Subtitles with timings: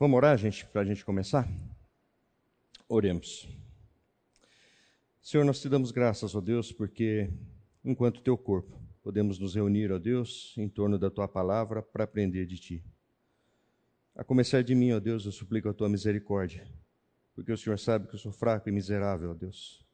[0.00, 1.48] Vamos orar, gente, para a gente começar?
[2.88, 3.48] Oremos.
[5.20, 7.28] Senhor, nós te damos graças, ó Deus, porque
[7.84, 12.46] enquanto teu corpo podemos nos reunir, ó Deus, em torno da tua palavra para aprender
[12.46, 12.84] de ti.
[14.14, 16.64] A começar de mim, ó Deus, eu suplico a tua misericórdia,
[17.34, 19.84] porque o Senhor sabe que eu sou fraco e miserável, ó Deus.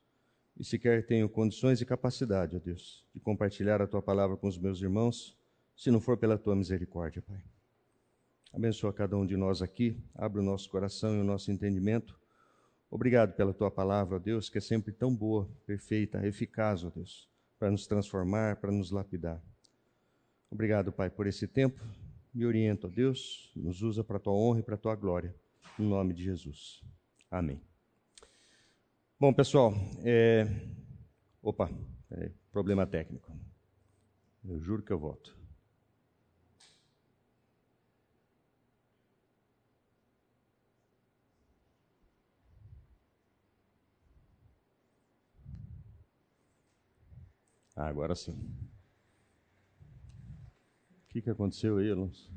[0.54, 4.58] E sequer tenho condições e capacidade, ó Deus, de compartilhar a tua palavra com os
[4.58, 5.34] meus irmãos,
[5.74, 7.42] se não for pela tua misericórdia, Pai.
[8.54, 12.16] Abençoa cada um de nós aqui, abre o nosso coração e o nosso entendimento.
[12.88, 17.28] Obrigado pela tua palavra, ó Deus, que é sempre tão boa, perfeita, eficaz, ó Deus,
[17.58, 19.42] para nos transformar, para nos lapidar.
[20.48, 21.80] Obrigado, Pai, por esse tempo.
[22.32, 25.34] Me orienta, ó Deus, nos usa para a tua honra e para a tua glória.
[25.76, 26.80] Em nome de Jesus.
[27.28, 27.60] Amém.
[29.18, 29.74] Bom, pessoal,
[30.04, 30.46] é...
[31.42, 31.68] opa,
[32.08, 32.30] é...
[32.52, 33.36] problema técnico.
[34.44, 35.43] Eu juro que eu volto.
[47.76, 48.32] Ah, agora sim.
[51.04, 52.32] O que, que aconteceu aí, Alonso?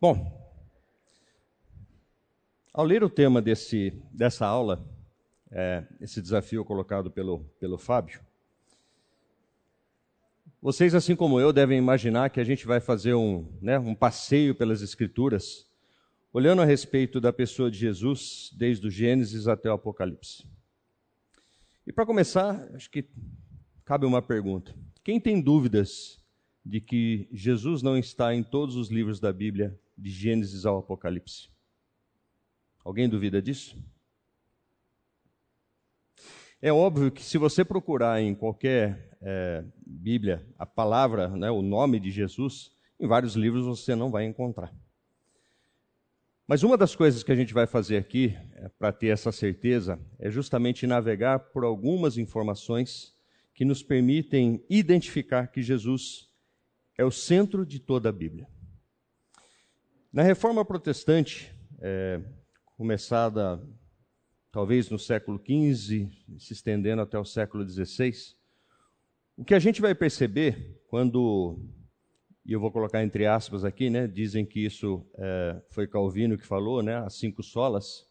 [0.00, 0.38] Bom,
[2.72, 4.86] ao ler o tema desse, dessa aula,
[5.50, 8.20] é, esse desafio colocado pelo, pelo Fábio,
[10.68, 14.54] vocês, assim como eu, devem imaginar que a gente vai fazer um, né, um passeio
[14.54, 15.66] pelas Escrituras,
[16.30, 20.46] olhando a respeito da pessoa de Jesus, desde o Gênesis até o Apocalipse.
[21.86, 23.08] E para começar, acho que
[23.82, 26.22] cabe uma pergunta: quem tem dúvidas
[26.62, 31.48] de que Jesus não está em todos os livros da Bíblia, de Gênesis ao Apocalipse?
[32.84, 33.74] Alguém duvida disso?
[36.60, 42.00] É óbvio que se você procurar em qualquer é, Bíblia a palavra, né, o nome
[42.00, 44.74] de Jesus, em vários livros você não vai encontrar.
[46.48, 50.00] Mas uma das coisas que a gente vai fazer aqui, é, para ter essa certeza,
[50.18, 53.14] é justamente navegar por algumas informações
[53.54, 56.28] que nos permitem identificar que Jesus
[56.96, 58.48] é o centro de toda a Bíblia.
[60.12, 62.20] Na reforma protestante, é,
[62.76, 63.62] começada
[64.50, 68.12] talvez no século XV, se estendendo até o século XVI,
[69.36, 71.58] o que a gente vai perceber quando,
[72.44, 76.46] e eu vou colocar entre aspas aqui, né, dizem que isso é, foi Calvino que
[76.46, 78.06] falou, né, as cinco solas,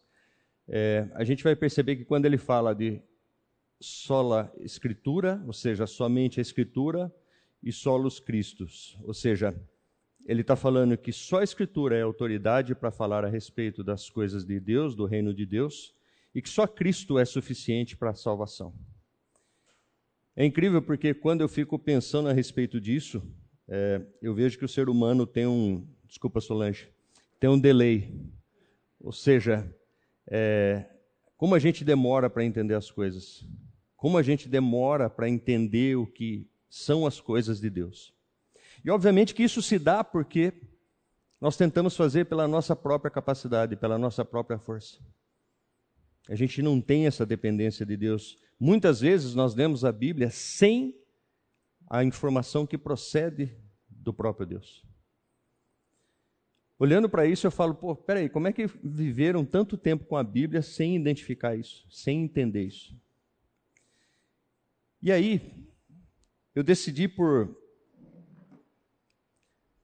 [0.68, 3.02] é, a gente vai perceber que quando ele fala de
[3.80, 7.12] sola escritura, ou seja, somente a escritura,
[7.62, 9.54] e solos Cristos, ou seja,
[10.26, 14.44] ele está falando que só a escritura é autoridade para falar a respeito das coisas
[14.44, 15.94] de Deus, do reino de Deus,
[16.38, 18.72] e que só Cristo é suficiente para a salvação.
[20.36, 23.20] É incrível porque quando eu fico pensando a respeito disso,
[23.66, 26.88] é, eu vejo que o ser humano tem um, desculpa Solange,
[27.40, 28.14] tem um delay.
[29.00, 29.68] Ou seja,
[30.28, 30.88] é,
[31.36, 33.44] como a gente demora para entender as coisas,
[33.96, 38.14] como a gente demora para entender o que são as coisas de Deus.
[38.84, 40.52] E obviamente que isso se dá porque
[41.40, 45.00] nós tentamos fazer pela nossa própria capacidade, pela nossa própria força.
[46.28, 48.36] A gente não tem essa dependência de Deus.
[48.60, 50.94] Muitas vezes nós lemos a Bíblia sem
[51.88, 53.56] a informação que procede
[53.88, 54.84] do próprio Deus.
[56.78, 60.22] Olhando para isso, eu falo, pô, peraí, como é que viveram tanto tempo com a
[60.22, 62.94] Bíblia sem identificar isso, sem entender isso?
[65.02, 65.66] E aí,
[66.54, 67.56] eu decidi por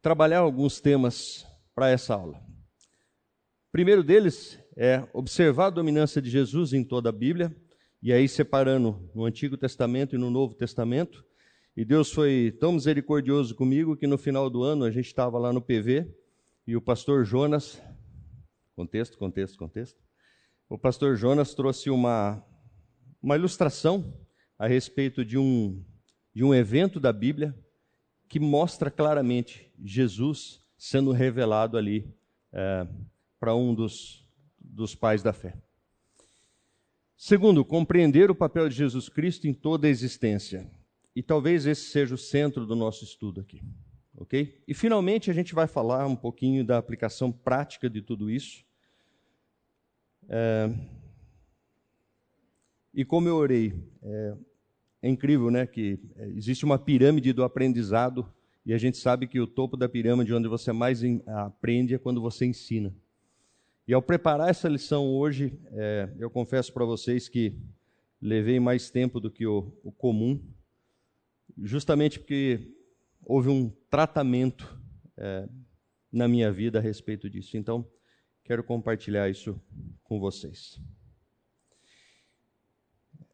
[0.03, 2.37] trabalhar alguns temas para essa aula.
[2.37, 7.54] O primeiro deles é observar a dominância de Jesus em toda a Bíblia,
[8.02, 11.24] e aí separando no Antigo Testamento e no Novo Testamento.
[11.76, 15.52] E Deus foi tão misericordioso comigo que no final do ano a gente estava lá
[15.52, 16.06] no PV
[16.66, 17.80] e o pastor Jonas,
[18.76, 19.98] contexto, contexto, contexto.
[20.68, 22.44] O pastor Jonas trouxe uma,
[23.22, 24.15] uma ilustração
[24.59, 25.82] a respeito de um,
[26.34, 27.54] de um evento da Bíblia
[28.28, 32.12] que mostra claramente Jesus sendo revelado ali
[32.53, 32.86] é,
[33.38, 34.23] para um dos,
[34.74, 35.56] dos pais da fé.
[37.16, 40.68] Segundo, compreender o papel de Jesus Cristo em toda a existência.
[41.15, 43.62] E talvez esse seja o centro do nosso estudo aqui.
[44.16, 44.62] Ok?
[44.66, 48.65] E finalmente a gente vai falar um pouquinho da aplicação prática de tudo isso.
[50.28, 50.71] É...
[52.92, 53.72] E como eu orei,
[54.03, 54.34] é...
[55.03, 55.66] é incrível, né?
[55.66, 55.98] Que
[56.36, 58.28] existe uma pirâmide do aprendizado
[58.66, 62.20] e a gente sabe que o topo da pirâmide, onde você mais aprende, é quando
[62.20, 62.94] você ensina.
[63.86, 67.60] E ao preparar essa lição hoje, é, eu confesso para vocês que
[68.19, 70.42] levei mais tempo do que o, o comum,
[71.63, 72.72] justamente porque
[73.22, 74.81] houve um tratamento
[75.19, 75.47] é,
[76.10, 77.59] na minha vida a respeito disso.
[77.59, 77.86] Então,
[78.42, 79.60] quero compartilhar isso
[80.03, 80.80] com vocês.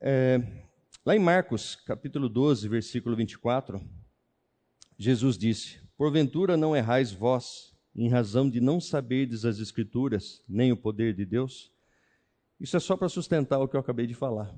[0.01, 0.41] É,
[1.07, 3.81] lá em Marcos, capítulo 12, versículo 24,
[4.99, 10.77] Jesus disse: Porventura não errais vós, em razão de não saberdes as Escrituras, nem o
[10.77, 11.73] poder de Deus?
[12.61, 14.55] Isso é só para sustentar o que eu acabei de falar.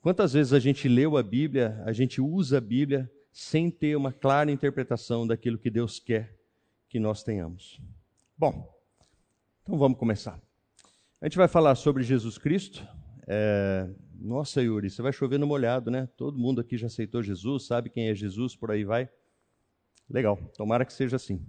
[0.00, 4.12] Quantas vezes a gente leu a Bíblia, a gente usa a Bíblia sem ter uma
[4.12, 6.38] clara interpretação daquilo que Deus quer
[6.88, 7.80] que nós tenhamos?
[8.36, 8.70] Bom,
[9.62, 10.38] então vamos começar.
[11.20, 12.86] A gente vai falar sobre Jesus Cristo.
[13.26, 13.88] É...
[14.20, 16.06] Nossa, Yuri, você vai chover no molhado, né?
[16.16, 19.08] Todo mundo aqui já aceitou Jesus, sabe quem é Jesus, por aí vai.
[20.08, 21.44] Legal, tomara que seja assim.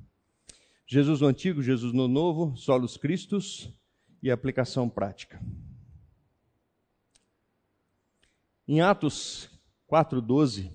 [0.88, 3.74] Jesus no Antigo, Jesus no Novo, solos Cristos
[4.22, 5.42] e aplicação prática.
[8.68, 9.50] Em Atos
[9.90, 10.72] 4,12,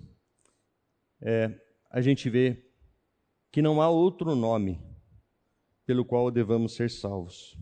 [1.21, 2.69] é, a gente vê
[3.53, 4.83] que não há outro nome
[5.87, 7.57] pelo qual devamos ser salvos.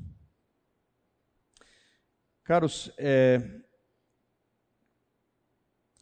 [2.45, 3.61] Caros, é,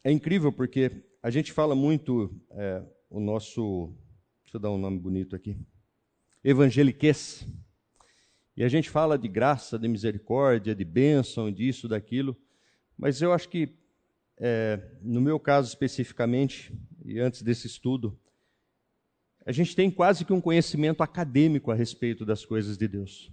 [0.01, 3.93] é incrível porque a gente fala muito é, o nosso,
[4.43, 5.59] deixa eu dar um nome bonito aqui,
[6.49, 7.45] evangeliquez.
[8.55, 12.37] E a gente fala de graça, de misericórdia, de bênção, disso, daquilo,
[12.97, 13.77] mas eu acho que,
[14.37, 16.73] é, no meu caso especificamente,
[17.03, 18.17] e antes desse estudo,
[19.45, 23.29] a gente tem quase que um conhecimento acadêmico a respeito das coisas de Deus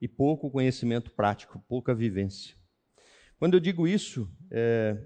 [0.00, 2.56] e pouco conhecimento prático, pouca vivência.
[3.38, 4.96] Quando eu digo isso, é,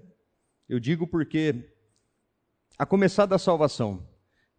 [0.69, 1.69] eu digo porque,
[2.77, 4.07] a começar da salvação,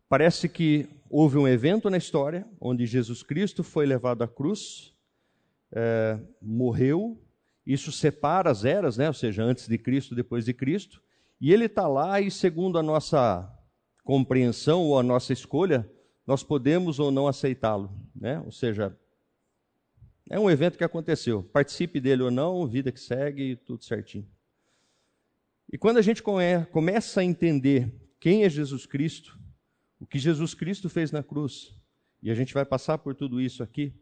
[0.09, 4.95] parece que houve um evento na história onde Jesus Cristo foi levado à cruz,
[5.73, 7.21] é, morreu,
[7.67, 9.09] isso separa as eras, né?
[9.09, 11.03] ou seja, antes de Cristo, depois de Cristo,
[11.41, 13.53] e ele está lá e, segundo a nossa
[14.05, 15.91] compreensão ou a nossa escolha,
[16.27, 17.91] nós podemos ou não aceitá-lo.
[18.15, 18.41] Né?
[18.45, 18.97] Ou seja,
[20.31, 21.43] é um evento que aconteceu.
[21.43, 24.27] Participe dele ou não, vida que segue, tudo certinho.
[25.73, 29.39] E quando a gente começa a entender quem é Jesus Cristo,
[29.99, 31.75] o que Jesus Cristo fez na cruz,
[32.23, 33.95] e a gente vai passar por tudo isso aqui,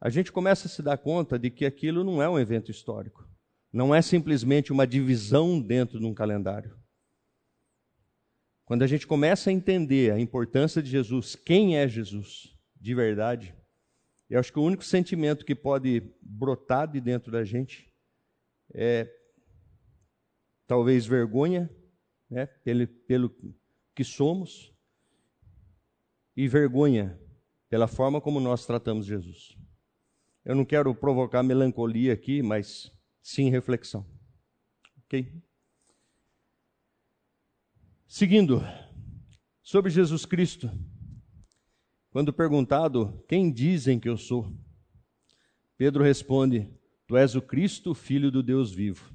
[0.00, 3.28] a gente começa a se dar conta de que aquilo não é um evento histórico.
[3.72, 6.76] Não é simplesmente uma divisão dentro de um calendário.
[8.64, 13.54] Quando a gente começa a entender a importância de Jesus, quem é Jesus de verdade,
[14.28, 17.92] eu acho que o único sentimento que pode brotar de dentro da gente
[18.72, 19.12] é
[20.66, 21.68] talvez vergonha,
[22.30, 23.36] né, pelo, pelo
[23.94, 24.72] que somos,
[26.40, 27.20] e vergonha
[27.68, 29.58] pela forma como nós tratamos Jesus.
[30.42, 32.90] Eu não quero provocar melancolia aqui, mas
[33.22, 34.06] sim reflexão.
[35.04, 35.30] Ok?
[38.08, 38.62] Seguindo,
[39.62, 40.70] sobre Jesus Cristo,
[42.10, 44.50] quando perguntado quem dizem que eu sou,
[45.76, 46.66] Pedro responde:
[47.06, 49.12] Tu és o Cristo, filho do Deus vivo.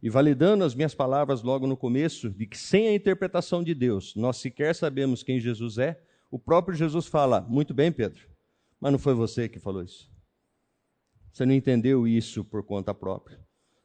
[0.00, 4.14] E validando as minhas palavras logo no começo, de que sem a interpretação de Deus
[4.14, 6.00] nós sequer sabemos quem Jesus é,
[6.30, 8.26] o próprio Jesus fala: Muito bem, Pedro,
[8.80, 10.10] mas não foi você que falou isso.
[11.32, 13.40] Você não entendeu isso por conta própria.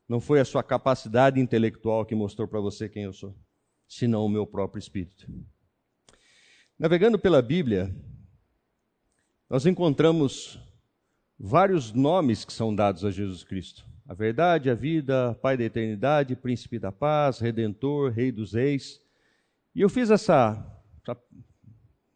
[0.07, 3.35] Não foi a sua capacidade intelectual que mostrou para você quem eu sou
[3.87, 5.27] senão o meu próprio espírito.
[6.77, 7.95] Navegando pela Bíblia,
[9.49, 10.59] nós encontramos
[11.39, 16.35] vários nomes que são dados a Jesus Cristo: a verdade, a vida, Pai da eternidade,
[16.35, 19.01] Príncipe da paz, Redentor, Rei dos Reis.
[19.73, 20.65] E eu fiz essa,
[21.01, 21.17] essa,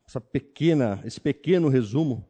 [0.10, 2.28] essa pequena, esse pequeno resumo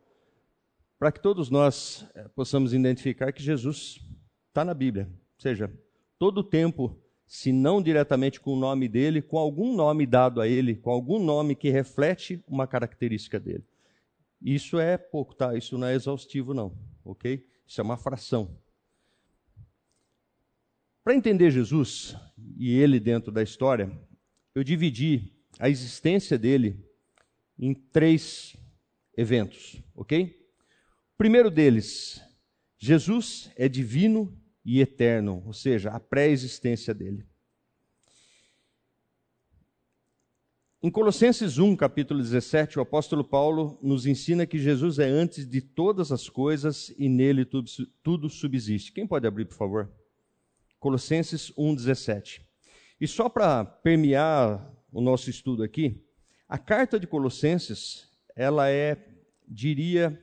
[1.00, 4.02] para que todos nós eh, possamos identificar que Jesus
[4.50, 5.08] está na Bíblia.
[5.10, 5.74] Ou seja,
[6.18, 10.48] todo o tempo se não diretamente com o nome dele, com algum nome dado a
[10.48, 13.64] ele, com algum nome que reflete uma característica dele.
[14.42, 15.56] Isso é pouco, tá?
[15.56, 17.48] Isso não é exaustivo, não, ok?
[17.66, 18.58] Isso é uma fração.
[21.02, 22.18] Para entender Jesus
[22.58, 23.90] e ele dentro da história,
[24.54, 26.89] eu dividi a existência dele
[27.60, 28.56] em três
[29.18, 30.40] eventos, ok?
[31.14, 32.22] O primeiro deles,
[32.78, 37.28] Jesus é divino e eterno, ou seja, a pré-existência dele.
[40.82, 45.60] Em Colossenses 1, capítulo 17, o apóstolo Paulo nos ensina que Jesus é antes de
[45.60, 47.70] todas as coisas e nele tudo,
[48.02, 48.94] tudo subsiste.
[48.94, 49.92] Quem pode abrir, por favor?
[50.80, 52.48] Colossenses 1, 17.
[53.02, 56.02] E só para permear o nosso estudo aqui,
[56.50, 58.98] a carta de Colossenses, ela é,
[59.48, 60.20] diria,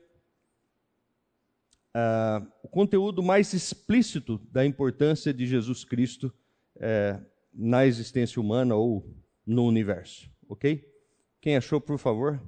[1.94, 6.34] uh, o conteúdo mais explícito da importância de Jesus Cristo
[6.76, 9.08] uh, na existência humana ou
[9.46, 10.28] no universo.
[10.48, 10.92] Ok?
[11.40, 12.42] Quem achou, por favor?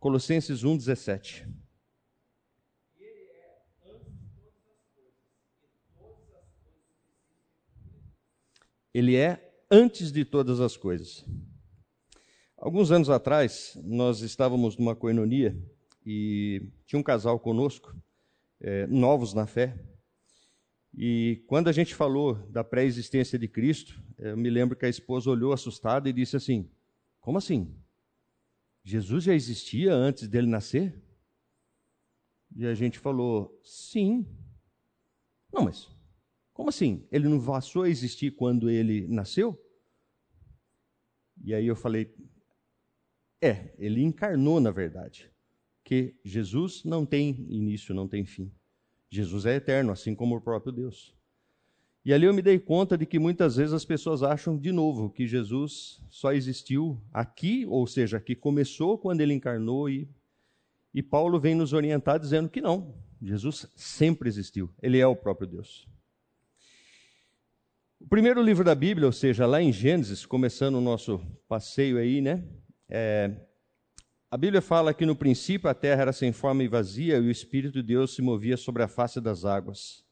[0.00, 1.46] Colossenses 1,17.
[8.94, 11.22] Ele é antes de todas as coisas.
[12.58, 15.54] Alguns anos atrás, nós estávamos numa coinonia
[16.04, 17.94] e tinha um casal conosco,
[18.58, 19.78] é, novos na fé.
[20.96, 24.88] E quando a gente falou da pré-existência de Cristo, é, eu me lembro que a
[24.88, 26.70] esposa olhou assustada e disse assim:
[27.20, 27.76] Como assim?
[28.82, 30.98] Jesus já existia antes dele nascer?
[32.56, 34.26] E a gente falou: Sim.
[35.52, 35.94] Não, mas
[36.54, 37.06] como assim?
[37.12, 39.62] Ele não passou a existir quando ele nasceu?
[41.44, 42.14] E aí eu falei:
[43.46, 45.30] É, ele encarnou na verdade.
[45.84, 48.50] Que Jesus não tem início, não tem fim.
[49.08, 51.14] Jesus é eterno, assim como o próprio Deus.
[52.04, 55.10] E ali eu me dei conta de que muitas vezes as pessoas acham de novo
[55.10, 60.08] que Jesus só existiu aqui, ou seja, que começou quando ele encarnou e
[60.96, 65.46] e Paulo vem nos orientar dizendo que não, Jesus sempre existiu, ele é o próprio
[65.46, 65.86] Deus.
[68.00, 72.22] O primeiro livro da Bíblia, ou seja, lá em Gênesis, começando o nosso passeio aí,
[72.22, 72.42] né?
[72.88, 73.30] É,
[74.30, 77.30] a Bíblia fala que no princípio a terra era sem forma e vazia e o
[77.30, 80.04] Espírito de Deus se movia sobre a face das águas.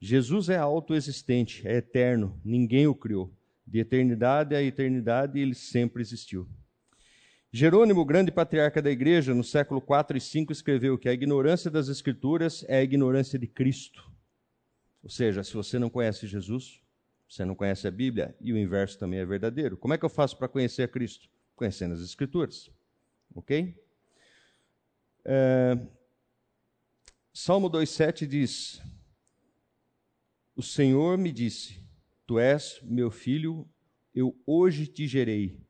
[0.00, 3.34] Jesus é autoexistente, é eterno, ninguém o criou.
[3.66, 6.48] De eternidade a eternidade ele sempre existiu.
[7.50, 11.88] Jerônimo, grande patriarca da igreja, no século 4 e 5, escreveu que a ignorância das
[11.88, 14.04] Escrituras é a ignorância de Cristo.
[15.02, 16.82] Ou seja, se você não conhece Jesus,
[17.28, 19.76] você não conhece a Bíblia, e o inverso também é verdadeiro.
[19.76, 21.28] Como é que eu faço para conhecer a Cristo?
[21.58, 22.70] Conhecendo as Escrituras.
[23.34, 23.74] Ok?
[25.24, 25.76] É...
[27.34, 28.80] Salmo 2,7 diz:
[30.54, 31.82] O Senhor me disse:
[32.24, 33.68] Tu és meu filho,
[34.14, 35.60] eu hoje te gerei.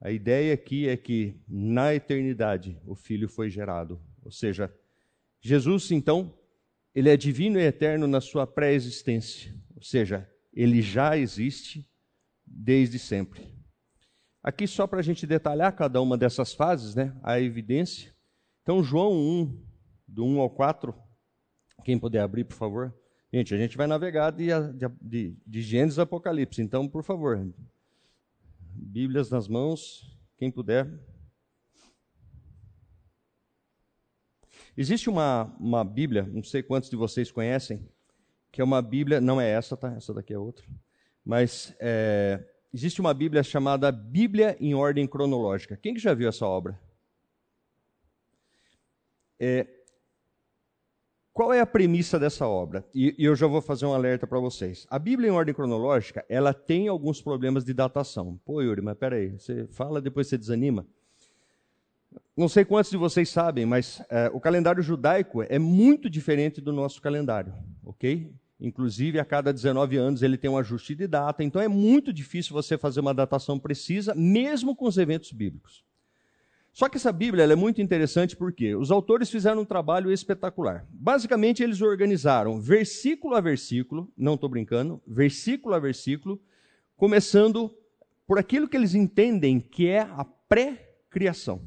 [0.00, 4.00] A ideia aqui é que na eternidade o filho foi gerado.
[4.22, 4.74] Ou seja,
[5.42, 6.34] Jesus, então,
[6.94, 9.54] ele é divino e eterno na sua pré-existência.
[9.76, 11.86] Ou seja, ele já existe
[12.46, 13.54] desde sempre.
[14.44, 18.14] Aqui, só para a gente detalhar cada uma dessas fases, né, a evidência.
[18.62, 19.64] Então, João 1,
[20.06, 20.94] do 1 ao 4,
[21.82, 22.94] quem puder abrir, por favor.
[23.32, 24.48] Gente, a gente vai navegar de,
[25.00, 27.50] de, de Gênesis a Apocalipse, então, por favor.
[28.74, 30.92] Bíblias nas mãos, quem puder.
[34.76, 37.88] Existe uma, uma Bíblia, não sei quantos de vocês conhecem,
[38.52, 39.94] que é uma Bíblia, não é essa, tá?
[39.94, 40.66] Essa daqui é outra.
[41.24, 45.78] Mas é, existe uma Bíblia chamada Bíblia em Ordem Cronológica.
[45.80, 46.78] Quem que já viu essa obra?
[49.38, 49.66] É,
[51.32, 52.84] qual é a premissa dessa obra?
[52.92, 54.86] E, e eu já vou fazer um alerta para vocês.
[54.90, 58.40] A Bíblia em ordem cronológica, ela tem alguns problemas de datação.
[58.44, 60.86] Pô, Yuri, mas peraí, você fala, depois você desanima.
[62.36, 66.72] Não sei quantos de vocês sabem, mas é, o calendário judaico é muito diferente do
[66.72, 67.52] nosso calendário,
[67.84, 68.32] ok?
[68.64, 72.54] Inclusive, a cada 19 anos ele tem um ajuste de data, então é muito difícil
[72.54, 75.84] você fazer uma datação precisa, mesmo com os eventos bíblicos.
[76.72, 80.86] Só que essa Bíblia é muito interessante porque os autores fizeram um trabalho espetacular.
[80.90, 86.40] Basicamente, eles organizaram versículo a versículo, não estou brincando, versículo a versículo,
[86.96, 87.70] começando
[88.26, 91.56] por aquilo que eles entendem que é a pré-criação.
[91.56, 91.62] Ou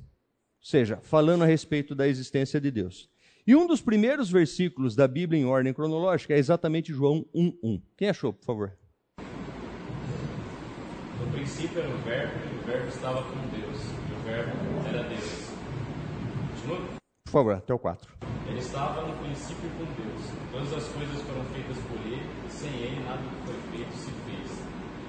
[0.59, 3.07] seja, falando a respeito da existência de Deus.
[3.47, 7.81] E um dos primeiros versículos da Bíblia em ordem cronológica é exatamente João 1:1.
[7.95, 8.77] Quem achou, por favor?
[11.17, 14.51] No princípio era o verbo, e o verbo estava com Deus, e o verbo
[14.89, 15.49] era Deus.
[16.51, 16.99] Continua?
[17.23, 18.13] Por favor, até o 4.
[18.49, 20.21] Ele estava no princípio com Deus.
[20.51, 24.11] Todas as coisas foram feitas por ele, e sem ele nada que foi feito se
[24.11, 24.61] fez.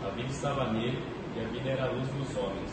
[0.07, 0.99] A vida estava nele,
[1.35, 2.71] e a vida era a luz dos homens.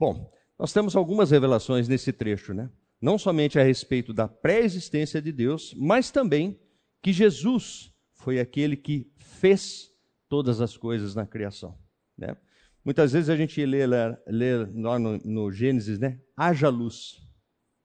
[0.00, 2.70] Bom, nós temos algumas revelações nesse trecho, né?
[3.02, 6.60] Não somente a respeito da pré-existência de Deus, mas também
[7.02, 9.90] que Jesus foi aquele que fez
[10.28, 11.76] todas as coisas na criação.
[12.16, 12.36] Né?
[12.84, 13.84] Muitas vezes a gente lê,
[14.28, 16.20] lê no, no Gênesis, né?
[16.36, 17.20] haja luz.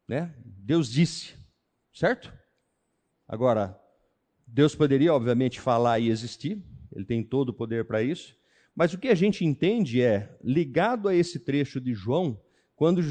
[0.08, 0.34] Né?
[0.46, 1.34] Deus disse,
[1.92, 2.32] certo?
[3.28, 3.76] Agora,
[4.46, 6.64] Deus poderia, obviamente, falar e existir,
[6.96, 8.38] ele tem todo o poder para isso,
[8.76, 12.40] mas o que a gente entende é, ligado a esse trecho de João,
[12.78, 13.02] quando,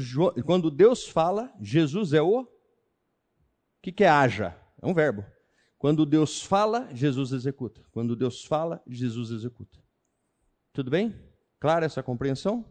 [0.43, 2.41] quando Deus fala, Jesus é o.
[2.41, 2.47] O
[3.83, 4.59] que, que é haja?
[4.81, 5.23] É um verbo.
[5.77, 7.83] Quando Deus fala, Jesus executa.
[7.91, 9.77] Quando Deus fala, Jesus executa.
[10.73, 11.15] Tudo bem?
[11.59, 12.65] Clara essa compreensão?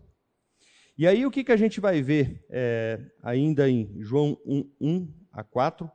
[0.98, 5.14] E aí o que, que a gente vai ver é, ainda em João 1, 1
[5.30, 5.88] a 4?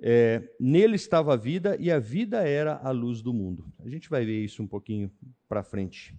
[0.00, 3.72] é, nele estava a vida e a vida era a luz do mundo.
[3.78, 5.10] A gente vai ver isso um pouquinho
[5.48, 6.14] para frente.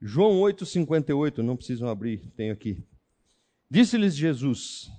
[0.00, 2.82] João 8,58, não precisam abrir, tenho aqui.
[3.70, 4.90] Disse-lhes Jesus: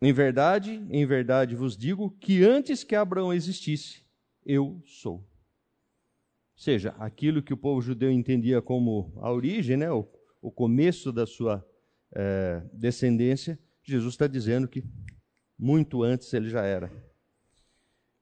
[0.00, 4.04] Em verdade, em verdade vos digo que antes que Abraão existisse,
[4.46, 5.14] eu sou.
[5.14, 5.26] Ou
[6.54, 10.06] seja, aquilo que o povo judeu entendia como a origem, né, o,
[10.40, 11.66] o começo da sua
[12.14, 14.84] é, descendência, Jesus está dizendo que
[15.58, 16.90] muito antes ele já era.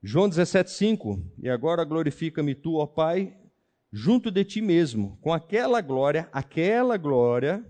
[0.02, 3.36] João 17,5: E agora glorifica-me tu, ó Pai,
[3.92, 7.62] junto de ti mesmo, com aquela glória, aquela glória,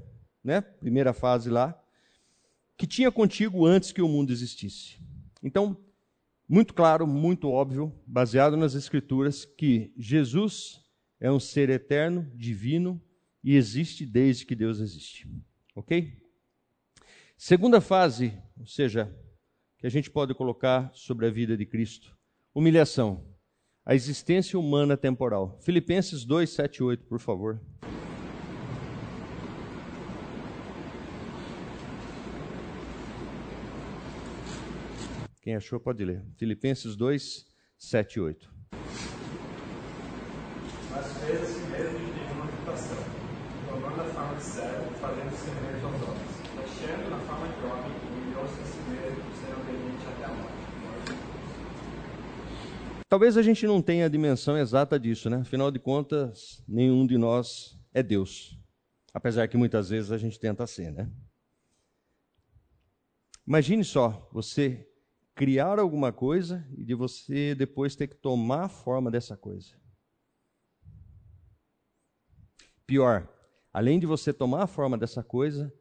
[0.44, 0.60] né?
[0.60, 1.78] Primeira fase lá,
[2.78, 4.98] que tinha contigo antes que o mundo existisse.
[5.42, 5.76] Então,
[6.48, 10.80] muito claro, muito óbvio, baseado nas Escrituras, que Jesus
[11.20, 13.02] é um ser eterno, divino
[13.42, 15.28] e existe desde que Deus existe.
[15.74, 16.22] Ok?
[17.36, 19.12] Segunda fase, ou seja,
[19.78, 22.16] que a gente pode colocar sobre a vida de Cristo
[22.54, 23.26] Humilhação.
[23.84, 25.58] A existência humana temporal.
[25.62, 27.60] Filipenses 2, 7 e 8, por favor.
[35.48, 36.22] Quem achou pode ler.
[36.36, 37.46] Filipenses 2,
[37.78, 38.52] 7 e 8.
[40.90, 42.98] Mas fez a si mesmo de nenhuma reputação,
[43.66, 47.08] tomando a forma de servo, fazendo semelhante aos homens.
[47.08, 51.12] Na forma de homem, humilhou-se a si mesmo, sendo obediente até a morte
[53.08, 55.38] Talvez a gente não tenha a dimensão exata disso, né?
[55.38, 58.54] Afinal de contas, nenhum de nós é Deus.
[59.14, 61.10] Apesar que muitas vezes a gente tenta ser, né?
[63.46, 64.84] Imagine só, você
[65.38, 69.80] criar alguma coisa e de você depois ter que tomar a forma dessa coisa.
[72.84, 73.32] Pior,
[73.72, 75.72] além de você tomar a forma dessa coisa,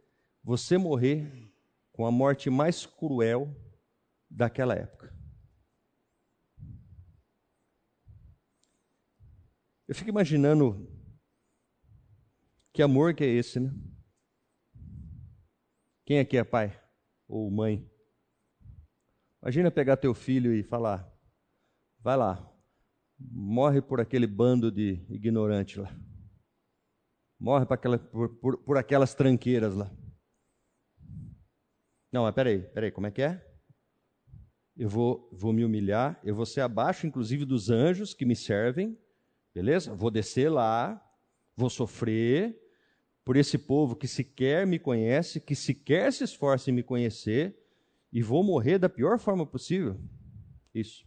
[0.43, 1.51] você morrer
[1.91, 3.51] com a morte mais cruel
[4.29, 5.11] daquela época.
[9.87, 10.87] Eu fico imaginando
[12.71, 13.73] que amor que é esse, né?
[16.05, 16.79] Quem aqui é pai
[17.27, 17.96] ou mãe?
[19.47, 21.09] Imagina pegar teu filho e falar:
[22.01, 22.45] vai lá,
[23.17, 25.89] morre por aquele bando de ignorante lá.
[27.39, 29.89] Morre por, aquela, por, por, por aquelas tranqueiras lá.
[32.11, 33.41] Não, mas peraí, peraí, como é que é?
[34.75, 38.99] Eu vou, vou me humilhar, eu vou ser abaixo, inclusive, dos anjos que me servem,
[39.55, 39.95] Beleza?
[39.95, 41.01] Vou descer lá,
[41.55, 42.61] vou sofrer
[43.25, 47.57] por esse povo que sequer me conhece, que sequer se esforça em me conhecer,
[48.11, 49.99] e vou morrer da pior forma possível.
[50.73, 51.05] Isso.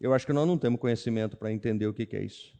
[0.00, 2.56] Eu acho que nós não temos conhecimento para entender o que é isso.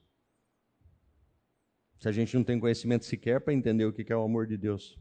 [2.00, 4.56] Se a gente não tem conhecimento sequer para entender o que é o amor de
[4.56, 4.98] Deus.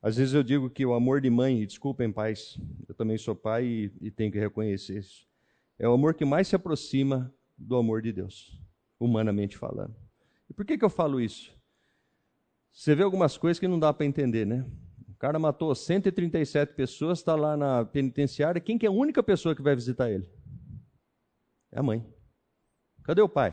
[0.00, 2.58] Às vezes eu digo que o amor de mãe, e desculpem pais,
[2.88, 5.26] eu também sou pai e, e tenho que reconhecer isso,
[5.78, 8.60] é o amor que mais se aproxima do amor de Deus,
[8.98, 10.07] humanamente falando.
[10.48, 11.56] E por que, que eu falo isso?
[12.72, 14.64] Você vê algumas coisas que não dá para entender, né?
[15.08, 18.60] O cara matou 137 pessoas, está lá na penitenciária.
[18.60, 20.30] Quem que é a única pessoa que vai visitar ele?
[21.72, 22.06] É a mãe.
[23.02, 23.50] Cadê o pai?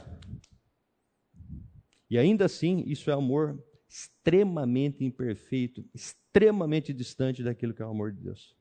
[2.10, 8.12] E ainda assim, isso é amor extremamente imperfeito, extremamente distante daquilo que é o amor
[8.12, 8.56] de Deus.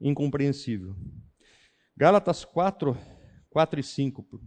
[0.00, 0.94] Incompreensível.
[1.96, 2.96] Gálatas 4,
[3.50, 4.40] 4 e 5.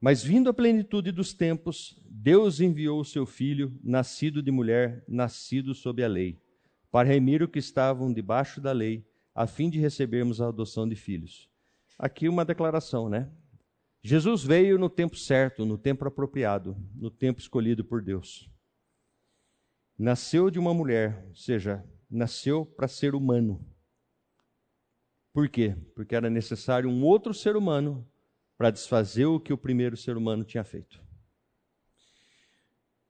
[0.00, 5.74] Mas vindo a plenitude dos tempos, Deus enviou o seu filho, nascido de mulher, nascido
[5.74, 6.38] sob a lei,
[6.90, 10.96] para remir o que estavam debaixo da lei, a fim de recebermos a adoção de
[10.96, 11.48] filhos.
[11.98, 13.30] Aqui uma declaração, né?
[14.02, 18.50] Jesus veio no tempo certo, no tempo apropriado, no tempo escolhido por Deus
[20.00, 23.62] nasceu de uma mulher, ou seja, nasceu para ser humano.
[25.30, 25.76] Por quê?
[25.94, 28.09] Porque era necessário um outro ser humano
[28.60, 31.02] para desfazer o que o primeiro ser humano tinha feito.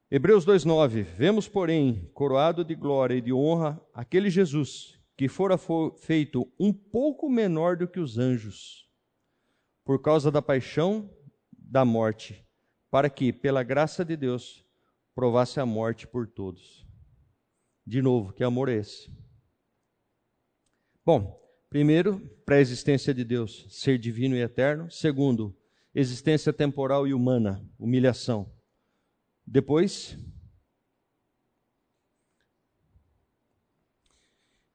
[0.08, 5.58] Hebreus 2:9 Vemos, porém, coroado de glória e de honra aquele Jesus que fora
[5.98, 8.88] feito um pouco menor do que os anjos,
[9.84, 11.10] por causa da paixão
[11.52, 12.46] da morte,
[12.88, 14.64] para que, pela graça de Deus,
[15.16, 16.86] provasse a morte por todos.
[17.84, 19.12] De novo, que amor é esse?
[21.04, 21.39] Bom,
[21.70, 24.90] primeiro, pré-existência de Deus, ser divino e eterno.
[24.90, 25.56] Segundo,
[25.94, 28.52] existência temporal e humana, humilhação.
[29.46, 30.18] Depois,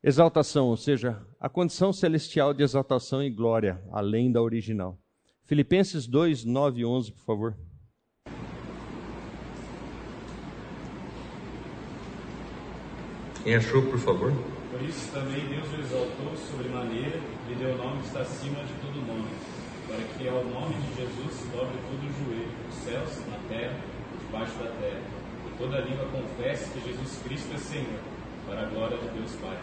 [0.01, 4.97] exaltação, ou seja, a condição celestial de exaltação e glória, além da original.
[5.43, 7.57] Filipenses 2, 9 e 11, por favor.
[13.43, 14.54] Quem achou, por favor?
[14.75, 18.61] Por isso também Deus o exaltou sobremaneira e lhe deu o nome que está acima
[18.61, 19.29] de todo nome,
[19.87, 23.79] para que ao nome de Jesus se dobre todo o joelho, nos céus, na terra,
[24.19, 25.01] debaixo da terra,
[25.47, 28.01] e toda língua confesse que Jesus Cristo é Senhor,
[28.45, 29.57] para a glória de Deus Pai.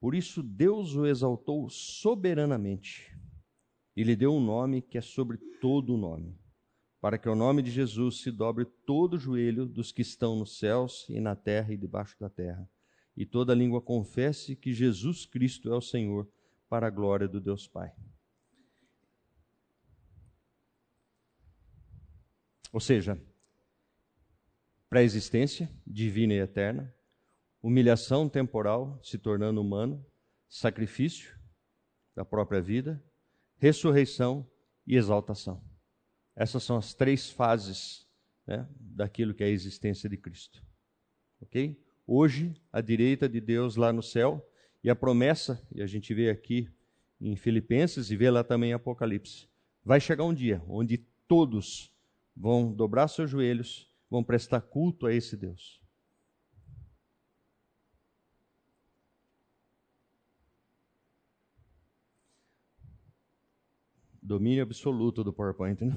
[0.00, 3.16] Por isso Deus o exaltou soberanamente
[3.94, 6.36] e lhe deu um nome que é sobre todo o nome,
[7.00, 10.58] para que ao nome de Jesus se dobre todo o joelho dos que estão nos
[10.58, 12.68] céus e na terra e debaixo da terra,
[13.16, 16.28] e toda língua confesse que Jesus Cristo é o Senhor,
[16.68, 17.92] para a glória do Deus Pai.
[22.72, 23.20] Ou seja,
[24.88, 26.94] pré-existência divina e eterna,
[27.60, 30.02] humilhação temporal se tornando humano,
[30.48, 31.38] sacrifício
[32.14, 33.04] da própria vida,
[33.58, 34.50] ressurreição
[34.86, 35.62] e exaltação.
[36.34, 38.08] Essas são as três fases
[38.46, 40.64] né, daquilo que é a existência de Cristo.
[41.40, 41.81] Ok?
[42.06, 44.46] Hoje, à direita de Deus lá no céu,
[44.82, 46.68] e a promessa, e a gente vê aqui
[47.20, 49.48] em Filipenses e vê lá também em Apocalipse,
[49.84, 51.92] vai chegar um dia onde todos
[52.36, 55.80] vão dobrar seus joelhos, vão prestar culto a esse Deus.
[64.20, 65.94] Domínio absoluto do PowerPoint, né?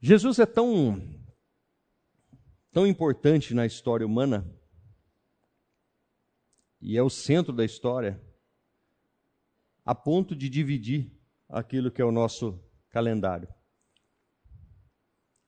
[0.00, 1.00] Jesus é tão
[2.76, 4.46] tão importante na história humana
[6.78, 8.20] e é o centro da história
[9.82, 11.10] a ponto de dividir
[11.48, 13.48] aquilo que é o nosso calendário.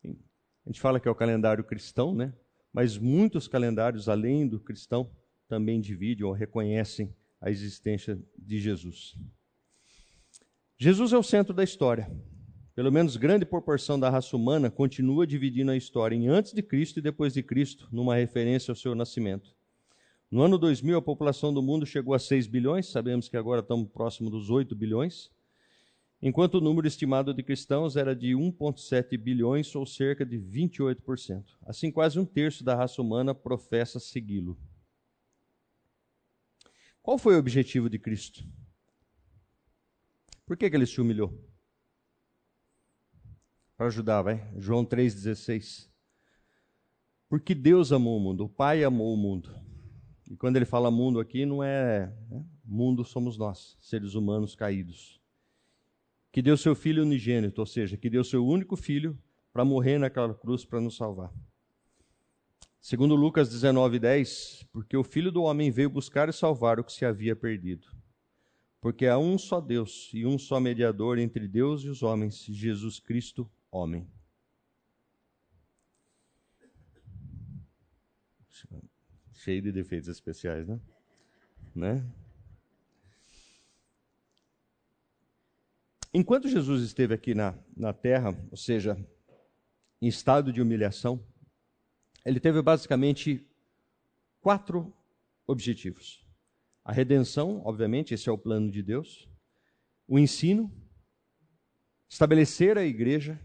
[0.02, 2.32] A gente fala que é o calendário cristão, né?
[2.72, 5.14] Mas muitos calendários além do cristão
[5.46, 9.14] também dividem ou reconhecem a existência de Jesus.
[10.78, 12.10] Jesus é o centro da história.
[12.78, 17.00] Pelo menos grande proporção da raça humana continua dividindo a história em antes de Cristo
[17.00, 19.52] e depois de Cristo, numa referência ao seu nascimento.
[20.30, 23.88] No ano 2000, a população do mundo chegou a 6 bilhões, sabemos que agora estamos
[23.90, 25.28] próximo dos 8 bilhões,
[26.22, 31.46] enquanto o número estimado de cristãos era de 1,7 bilhões, ou cerca de 28%.
[31.66, 34.56] Assim, quase um terço da raça humana professa segui-lo.
[37.02, 38.44] Qual foi o objetivo de Cristo?
[40.46, 41.57] Por que, que ele se humilhou?
[43.78, 44.44] Para ajudar, vai.
[44.56, 45.88] João 3,16.
[47.28, 49.54] Porque Deus amou o mundo, o Pai amou o mundo.
[50.28, 52.12] E quando ele fala mundo aqui, não é.
[52.28, 52.44] Né?
[52.64, 55.20] Mundo somos nós, seres humanos caídos.
[56.32, 59.16] Que deu seu filho unigênito, ou seja, que deu seu único filho
[59.52, 61.32] para morrer naquela cruz para nos salvar.
[62.80, 67.04] Segundo Lucas 19:10, porque o filho do homem veio buscar e salvar o que se
[67.04, 67.86] havia perdido.
[68.80, 72.98] Porque há um só Deus e um só mediador entre Deus e os homens, Jesus
[72.98, 74.06] Cristo, homem.
[79.32, 80.80] Cheio de defeitos especiais, né?
[81.74, 82.12] né?
[86.12, 88.96] Enquanto Jesus esteve aqui na, na terra, ou seja,
[90.00, 91.24] em estado de humilhação,
[92.24, 93.46] ele teve basicamente
[94.40, 94.92] quatro
[95.46, 96.26] objetivos.
[96.84, 99.28] A redenção, obviamente, esse é o plano de Deus.
[100.06, 100.72] O ensino,
[102.08, 103.38] estabelecer a igreja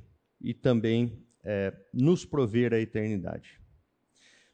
[0.44, 3.60] e também é, nos prover a eternidade.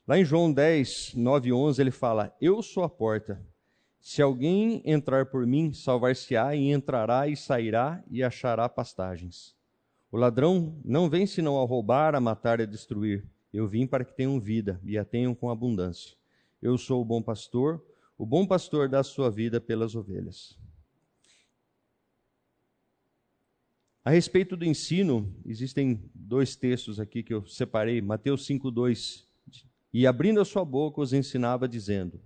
[0.08, 3.41] Lá em João 10, 9 e 11, ele fala: Eu sou a porta.
[3.99, 9.56] Se alguém entrar por mim, salvar-se-á e entrará e sairá e achará pastagens.
[10.12, 13.28] O ladrão não vem senão a roubar, a matar e a destruir.
[13.54, 16.15] Eu vim para que tenham vida e a tenham com abundância.
[16.62, 17.84] Eu sou o bom pastor.
[18.17, 20.58] O bom pastor dá a sua vida pelas ovelhas.
[24.10, 28.02] A respeito do ensino, existem dois textos aqui que eu separei.
[28.02, 29.24] Mateus 5:2.
[29.93, 32.19] E abrindo a sua boca os ensinava dizendo: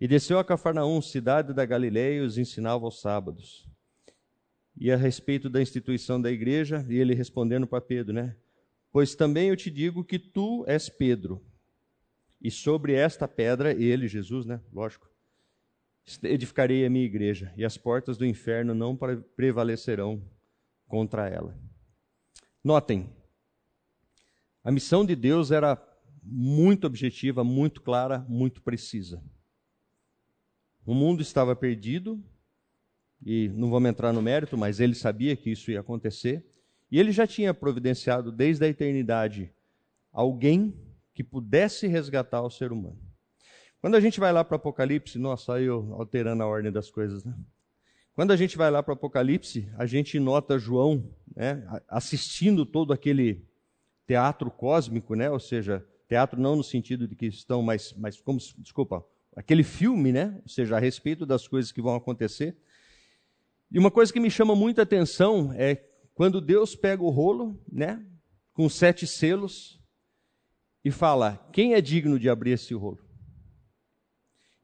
[0.00, 3.68] E desceu a Cafarnaum, cidade da Galileia, e os ensinava aos sábados.
[4.76, 8.36] E a respeito da instituição da igreja, e ele respondendo para Pedro, né?
[8.92, 11.44] Pois também eu te digo que tu és Pedro,
[12.40, 14.60] e sobre esta pedra, ele, Jesus, né?
[14.72, 15.10] Lógico,
[16.22, 18.96] edificarei a minha igreja, e as portas do inferno não
[19.34, 20.22] prevalecerão
[20.94, 21.58] contra ela.
[22.62, 23.12] Notem,
[24.62, 25.76] a missão de Deus era
[26.22, 29.20] muito objetiva, muito clara, muito precisa.
[30.86, 32.22] O mundo estava perdido,
[33.26, 36.46] e não vamos entrar no mérito, mas ele sabia que isso ia acontecer,
[36.88, 39.52] e ele já tinha providenciado desde a eternidade
[40.12, 40.80] alguém
[41.12, 43.02] que pudesse resgatar o ser humano.
[43.80, 46.88] Quando a gente vai lá para o Apocalipse, nossa, aí eu alterando a ordem das
[46.88, 47.34] coisas, né?
[48.14, 52.92] Quando a gente vai lá para o Apocalipse, a gente nota João né, assistindo todo
[52.92, 53.44] aquele
[54.06, 55.30] teatro cósmico, né?
[55.30, 60.12] ou seja, Teatro não no sentido de que estão mais, mais como, desculpa, aquele filme,
[60.12, 60.38] né?
[60.42, 62.56] Ou seja, a respeito das coisas que vão acontecer.
[63.70, 65.82] E uma coisa que me chama muita atenção é
[66.14, 68.04] quando Deus pega o rolo, né?
[68.52, 69.80] Com sete selos
[70.84, 73.03] e fala: quem é digno de abrir esse rolo?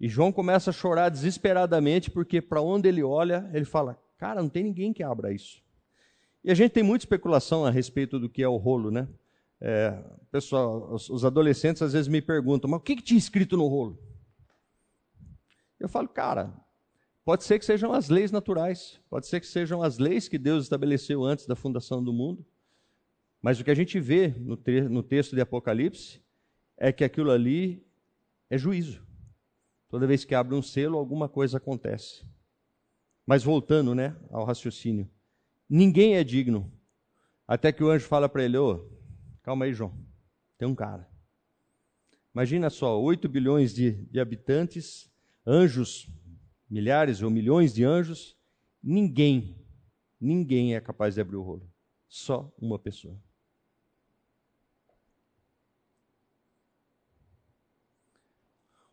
[0.01, 4.49] E João começa a chorar desesperadamente porque para onde ele olha, ele fala: cara, não
[4.49, 5.63] tem ninguém que abra isso.
[6.43, 9.07] E a gente tem muita especulação a respeito do que é o rolo, né?
[9.61, 9.91] É,
[10.33, 13.67] pessoal, os, os, adolescentes às vezes me perguntam, mas o que, que tinha escrito no
[13.67, 13.99] rolo?
[15.79, 16.51] Eu falo, cara,
[17.23, 20.65] pode ser que sejam as leis naturais, pode ser que sejam as leis que Deus
[20.65, 22.43] estabeleceu antes da fundação do mundo,
[23.43, 24.59] mas o que a gente vê no,
[24.89, 26.23] no texto de Apocalipse
[26.79, 27.85] é que aquilo ali
[28.49, 29.10] é juízo.
[29.91, 32.25] Toda vez que abre um selo, alguma coisa acontece.
[33.27, 35.11] Mas voltando né, ao raciocínio.
[35.69, 36.73] Ninguém é digno.
[37.47, 38.89] Até que o anjo fala para ele: Ô,
[39.43, 39.93] calma aí, João.
[40.57, 41.11] Tem um cara.
[42.33, 45.11] Imagina só: 8 bilhões de, de habitantes,
[45.45, 46.09] anjos,
[46.69, 48.37] milhares ou milhões de anjos.
[48.81, 49.59] Ninguém,
[50.21, 51.69] ninguém é capaz de abrir o rolo.
[52.09, 53.21] Só uma pessoa.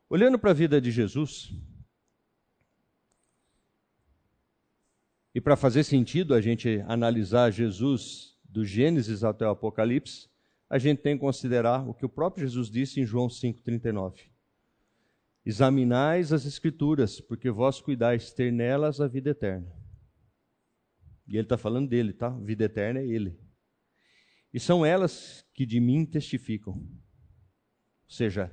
[0.10, 1.52] Olhando para a vida de Jesus,
[5.38, 10.28] E para fazer sentido a gente analisar Jesus do Gênesis até o Apocalipse,
[10.67, 14.32] a gente tem que considerar o que o próprio Jesus disse em João 5,39.
[15.46, 19.72] Examinais as Escrituras, porque vós cuidais ter nelas a vida eterna.
[21.28, 22.30] E ele está falando dele, tá?
[22.30, 23.39] Vida eterna é ele.
[24.52, 26.74] E são elas que de mim testificam.
[26.74, 26.89] Ou
[28.10, 28.52] seja,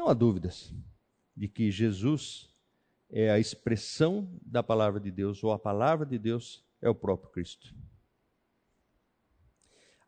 [0.00, 0.72] não há dúvidas
[1.36, 2.48] de que Jesus
[3.10, 7.30] é a expressão da palavra de Deus, ou a palavra de Deus é o próprio
[7.30, 7.74] Cristo.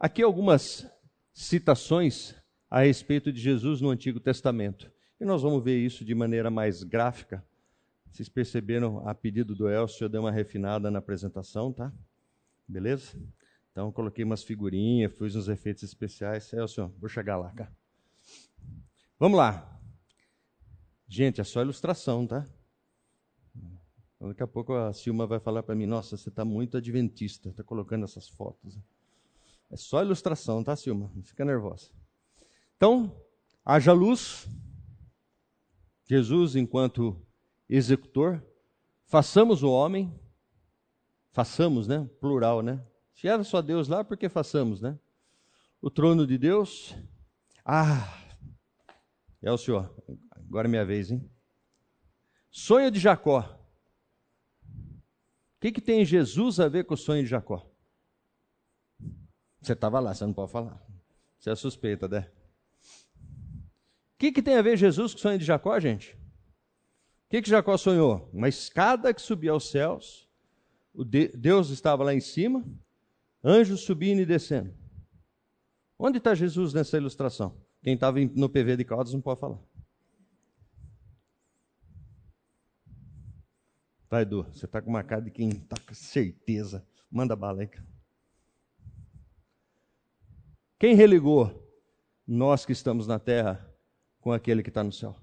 [0.00, 0.90] Aqui algumas
[1.34, 2.34] citações
[2.70, 4.90] a respeito de Jesus no Antigo Testamento.
[5.20, 7.44] E nós vamos ver isso de maneira mais gráfica.
[8.10, 11.92] Vocês perceberam, a pedido do Elcio, eu dei uma refinada na apresentação, tá?
[12.66, 13.14] Beleza?
[13.70, 16.50] Então, coloquei umas figurinhas, fiz uns efeitos especiais.
[16.52, 17.72] Elcio, vou chegar lá, cara.
[19.18, 19.71] Vamos lá.
[21.14, 22.46] Gente, é só ilustração, tá?
[24.18, 27.62] Daqui a pouco a Silma vai falar para mim: Nossa, você está muito adventista, está
[27.62, 28.78] colocando essas fotos.
[29.70, 31.12] É só ilustração, tá, Silma?
[31.14, 31.90] Não fica nervosa.
[32.78, 33.14] Então,
[33.62, 34.48] haja luz.
[36.06, 37.20] Jesus, enquanto
[37.68, 38.42] executor,
[39.04, 40.18] façamos o homem,
[41.30, 42.08] façamos, né?
[42.20, 42.82] Plural, né?
[43.12, 44.98] Se era só Deus lá, por que façamos, né?
[45.78, 46.96] O trono de Deus.
[47.62, 48.18] Ah,
[49.42, 49.94] é o Senhor.
[50.52, 51.28] Agora é minha vez, hein?
[52.50, 53.58] Sonho de Jacó
[55.62, 57.64] que, que tem Jesus a ver com o sonho de Jacó?
[59.60, 60.84] Você estava lá, você não pode falar.
[61.38, 62.28] Você é suspeita, né?
[63.54, 66.14] O que, que tem a ver Jesus com o sonho de Jacó, gente?
[66.14, 68.28] O que, que Jacó sonhou?
[68.32, 70.28] Uma escada que subia aos céus,
[70.92, 72.64] o de Deus estava lá em cima,
[73.42, 74.74] anjos subindo e descendo.
[75.96, 77.56] Onde está Jesus nessa ilustração?
[77.84, 79.60] Quem estava no PV de Caldas não pode falar.
[84.12, 86.86] Vai, Edu, você está com uma cara de quem está com certeza.
[87.10, 87.70] Manda bala aí.
[90.78, 91.66] Quem religou
[92.26, 93.66] nós que estamos na terra
[94.20, 95.16] com aquele que está no céu?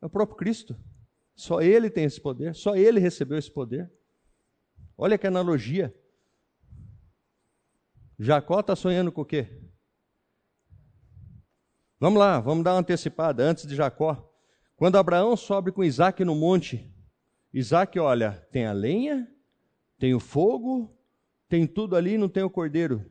[0.00, 0.74] É o próprio Cristo.
[1.36, 3.92] Só ele tem esse poder, só ele recebeu esse poder.
[4.96, 5.94] Olha que analogia.
[8.18, 9.68] Jacó está sonhando com o quê?
[11.98, 14.29] Vamos lá, vamos dar uma antecipada antes de Jacó.
[14.80, 16.90] Quando Abraão sobe com Isaac no monte,
[17.52, 19.30] Isaac olha, tem a lenha,
[19.98, 20.98] tem o fogo,
[21.50, 23.04] tem tudo ali, não tem o cordeiro.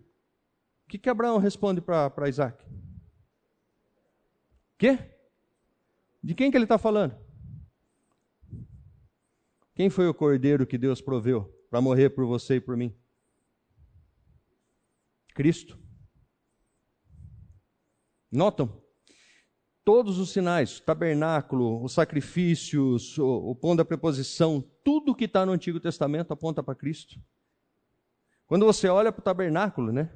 [0.83, 2.65] O que, que Abraão responde para Isaac?
[4.79, 4.97] Quê?
[6.23, 7.15] De quem que ele está falando?
[9.75, 12.97] Quem foi o cordeiro que Deus proveu para morrer por você e por mim?
[15.35, 15.77] Cristo.
[18.31, 18.88] Notam?
[19.89, 25.43] Todos os sinais, o tabernáculo, os sacrifícios, o, o pão da preposição, tudo que está
[25.47, 27.19] no Antigo Testamento aponta para Cristo.
[28.45, 30.11] Quando você olha para o tabernáculo, né?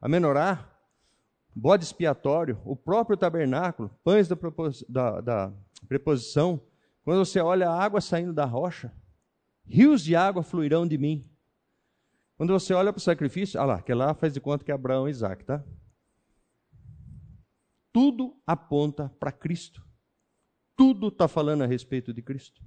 [0.00, 0.72] A menorá,
[1.52, 4.36] bode expiatório, o próprio tabernáculo, pães da,
[4.88, 5.52] da, da
[5.88, 6.60] preposição,
[7.02, 8.92] quando você olha a água saindo da rocha,
[9.66, 11.28] rios de água fluirão de mim.
[12.36, 14.74] Quando você olha para o sacrifício, olha lá, que lá faz de conta que é
[14.76, 15.60] Abraão e Isaac, tá?
[17.92, 19.84] Tudo aponta para Cristo.
[20.76, 22.62] Tudo está falando a respeito de Cristo.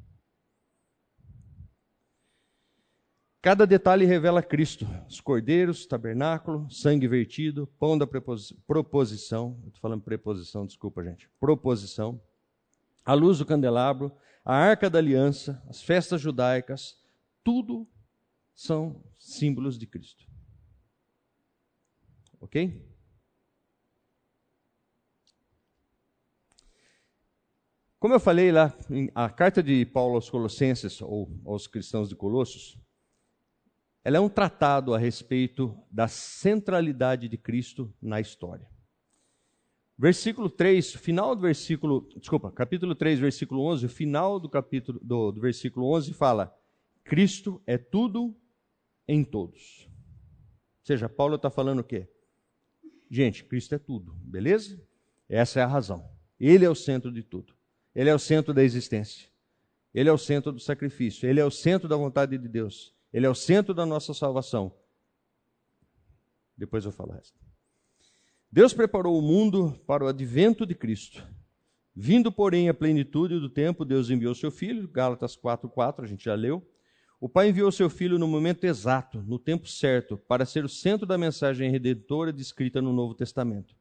[3.42, 9.60] Cada detalhe revela Cristo: os cordeiros, tabernáculo, sangue vertido, pão da proposição.
[9.66, 11.30] Estou falando preposição, desculpa, gente.
[11.40, 12.22] Proposição.
[13.04, 16.98] A luz do candelabro, a arca da aliança, as festas judaicas,
[17.44, 17.86] tudo
[18.56, 20.26] são símbolos de Cristo.
[22.40, 22.93] Ok?
[28.04, 28.78] Como eu falei lá,
[29.16, 32.78] a carta de Paulo aos Colossenses, ou aos cristãos de Colossos,
[34.04, 38.68] ela é um tratado a respeito da centralidade de Cristo na história.
[39.98, 45.32] Versículo 3, final do versículo, desculpa, capítulo 3, versículo 11, o final do capítulo do,
[45.32, 46.54] do versículo 11 fala:
[47.06, 48.36] Cristo é tudo
[49.08, 49.88] em todos.
[49.88, 52.10] Ou seja, Paulo está falando o quê?
[53.10, 54.78] Gente, Cristo é tudo, beleza?
[55.30, 56.06] Essa é a razão.
[56.38, 57.63] Ele é o centro de tudo.
[57.96, 59.30] Ele é o centro da existência.
[59.94, 61.30] Ele é o centro do sacrifício.
[61.30, 62.94] Ele é o centro da vontade de Deus.
[63.12, 64.74] Ele é o centro da nossa salvação.
[66.58, 67.38] Depois eu falo o resto.
[68.52, 71.28] Deus preparou o mundo para o advento de Cristo.
[71.96, 76.34] Vindo, porém, a plenitude do tempo, Deus enviou seu filho, Gálatas 4:4, a gente já
[76.34, 76.68] leu.
[77.20, 81.06] O Pai enviou seu filho no momento exato, no tempo certo, para ser o centro
[81.06, 83.76] da mensagem redentora descrita no Novo Testamento.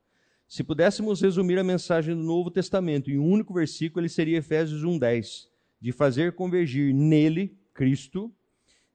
[0.53, 4.85] Se pudéssemos resumir a mensagem do Novo Testamento em um único versículo, ele seria Efésios
[4.85, 5.49] 1:10,
[5.81, 8.31] de fazer convergir nele, Cristo,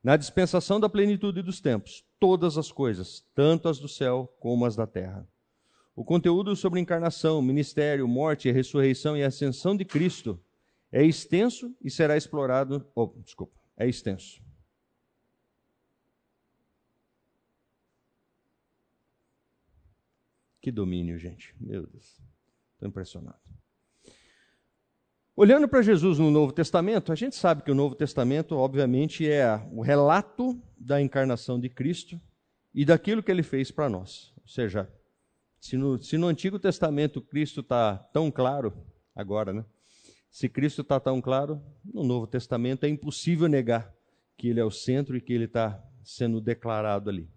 [0.03, 4.75] na dispensação da plenitude dos tempos, todas as coisas, tanto as do céu como as
[4.75, 5.27] da terra.
[5.95, 10.39] O conteúdo sobre encarnação, ministério, morte, ressurreição e ascensão de Cristo
[10.91, 12.85] é extenso e será explorado.
[12.93, 14.46] Oh, desculpa, é extenso.
[20.67, 21.55] Que domínio, gente.
[21.61, 22.21] Meu Deus.
[22.73, 23.39] Estou impressionado.
[25.33, 29.65] Olhando para Jesus no Novo Testamento, a gente sabe que o Novo Testamento, obviamente, é
[29.71, 32.19] o relato da encarnação de Cristo
[32.75, 34.33] e daquilo que ele fez para nós.
[34.41, 34.91] Ou seja,
[35.57, 38.73] se no, se no Antigo Testamento Cristo está tão claro,
[39.15, 39.63] agora, né?
[40.29, 43.89] Se Cristo está tão claro, no Novo Testamento é impossível negar
[44.35, 47.36] que ele é o centro e que ele está sendo declarado ali.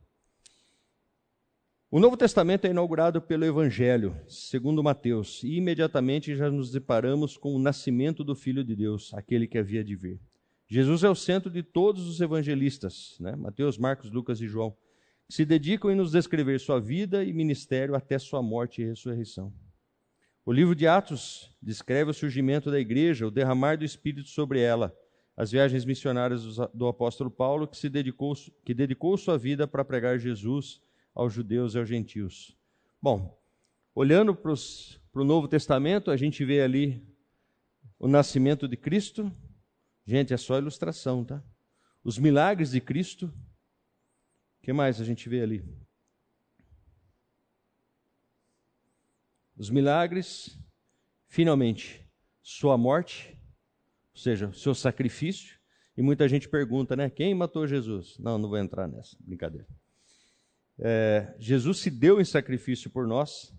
[1.92, 7.53] O Novo Testamento é inaugurado pelo Evangelho, segundo Mateus, e imediatamente já nos deparamos com
[7.53, 10.20] o nascimento do Filho de Deus, aquele que havia de vir.
[10.68, 13.35] Jesus é o centro de todos os evangelistas, né?
[13.35, 14.70] Mateus, Marcos, Lucas e João,
[15.26, 19.53] que se dedicam em nos descrever sua vida e ministério até sua morte e ressurreição.
[20.46, 24.96] O livro de Atos descreve o surgimento da igreja, o derramar do Espírito sobre ela,
[25.37, 28.33] as viagens missionárias do apóstolo Paulo, que, se dedicou,
[28.64, 30.81] que dedicou sua vida para pregar Jesus
[31.14, 32.57] aos judeus e aos gentios.
[33.01, 33.38] Bom,
[33.94, 37.07] olhando para o Novo Testamento, a gente vê ali
[37.99, 39.31] o nascimento de Cristo.
[40.07, 41.42] Gente, é só ilustração, tá?
[42.03, 43.27] Os milagres de Cristo.
[44.59, 45.64] O que mais a gente vê ali?
[49.57, 50.59] Os milagres,
[51.29, 52.07] finalmente,
[52.42, 53.38] sua morte,
[54.14, 55.59] ou seja, seu sacrifício.
[55.96, 57.11] E muita gente pergunta, né?
[57.11, 58.16] Quem matou Jesus?
[58.18, 59.68] Não, não vou entrar nessa, brincadeira.
[60.83, 63.55] É, Jesus se deu em sacrifício por nós.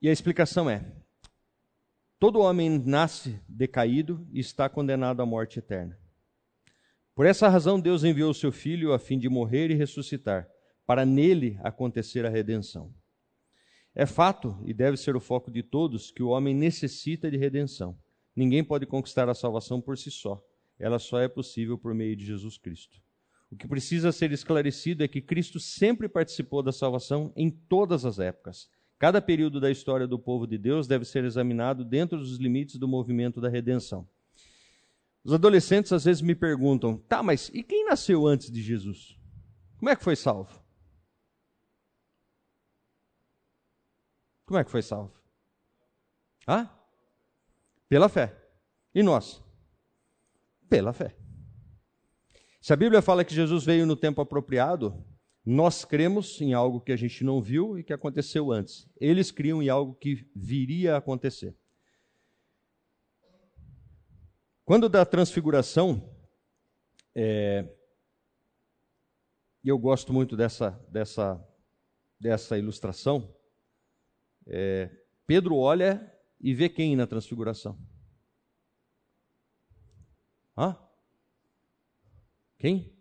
[0.00, 0.90] E a explicação é:
[2.18, 5.98] todo homem nasce decaído e está condenado à morte eterna.
[7.14, 10.48] Por essa razão, Deus enviou o seu Filho a fim de morrer e ressuscitar,
[10.86, 12.94] para nele acontecer a redenção.
[13.94, 17.98] É fato, e deve ser o foco de todos, que o homem necessita de redenção.
[18.34, 20.42] Ninguém pode conquistar a salvação por si só.
[20.78, 23.05] Ela só é possível por meio de Jesus Cristo.
[23.50, 28.18] O que precisa ser esclarecido é que Cristo sempre participou da salvação em todas as
[28.18, 28.68] épocas.
[28.98, 32.88] Cada período da história do povo de Deus deve ser examinado dentro dos limites do
[32.88, 34.08] movimento da redenção.
[35.22, 39.18] Os adolescentes às vezes me perguntam: tá, mas e quem nasceu antes de Jesus?
[39.76, 40.64] Como é que foi salvo?
[44.46, 45.12] Como é que foi salvo?
[46.46, 46.70] Ah?
[47.88, 48.34] Pela fé.
[48.94, 49.42] E nós?
[50.68, 51.25] Pela fé.
[52.66, 55.06] Se a Bíblia fala que Jesus veio no tempo apropriado,
[55.44, 58.90] nós cremos em algo que a gente não viu e que aconteceu antes.
[59.00, 61.56] Eles criam em algo que viria a acontecer.
[64.64, 66.12] Quando da transfiguração,
[67.14, 67.72] é,
[69.62, 71.40] eu gosto muito dessa, dessa,
[72.18, 73.32] dessa ilustração,
[74.44, 74.90] é,
[75.24, 77.78] Pedro olha e vê quem na transfiguração?
[80.58, 80.76] Hã?
[82.58, 82.94] Quem?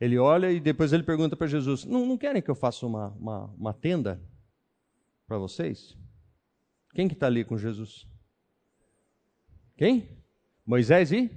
[0.00, 3.08] Ele olha e depois ele pergunta para Jesus: não, não querem que eu faça uma,
[3.10, 4.22] uma, uma tenda
[5.26, 5.96] para vocês?
[6.94, 8.08] Quem que está ali com Jesus?
[9.76, 10.22] Quem?
[10.64, 11.30] Moisés e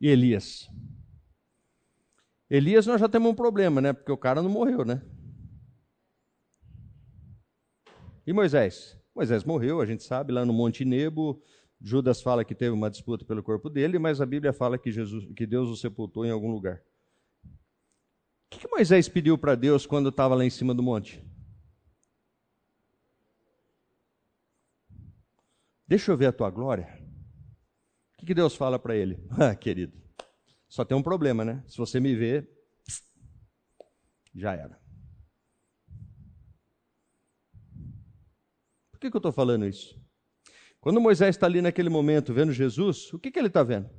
[0.00, 0.68] E Elias?
[2.48, 3.92] Elias nós já temos um problema, né?
[3.92, 5.02] Porque o cara não morreu, né?
[8.26, 8.98] E Moisés?
[9.14, 11.42] Moisés morreu, a gente sabe, lá no Monte Nebo.
[11.86, 15.30] Judas fala que teve uma disputa pelo corpo dele, mas a Bíblia fala que, Jesus,
[15.36, 16.82] que Deus o sepultou em algum lugar.
[17.44, 21.22] O que, Moisés pediu para Deus quando estava lá em cima do monte?
[25.86, 26.88] Deixa eu ver a tua glória.
[28.14, 29.18] O que, que Deus fala para ele?
[29.38, 29.92] Ah, querido,
[30.66, 31.62] só tem um problema, né?
[31.68, 32.48] Se você me ver,
[34.34, 34.80] já era.
[38.90, 40.02] Por que, que eu estou falando isso?
[40.84, 43.86] Quando Moisés está ali naquele momento vendo Jesus, o que, que ele está vendo?
[43.86, 43.90] O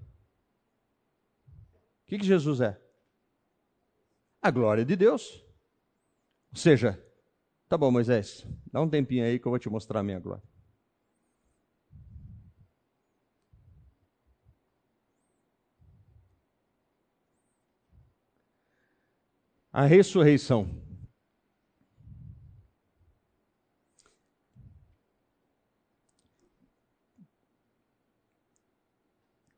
[2.06, 2.80] que, que Jesus é?
[4.40, 5.44] A glória de Deus.
[6.52, 7.04] Ou seja,
[7.68, 10.44] tá bom, Moisés, dá um tempinho aí que eu vou te mostrar a minha glória.
[19.74, 20.85] A ressurreição.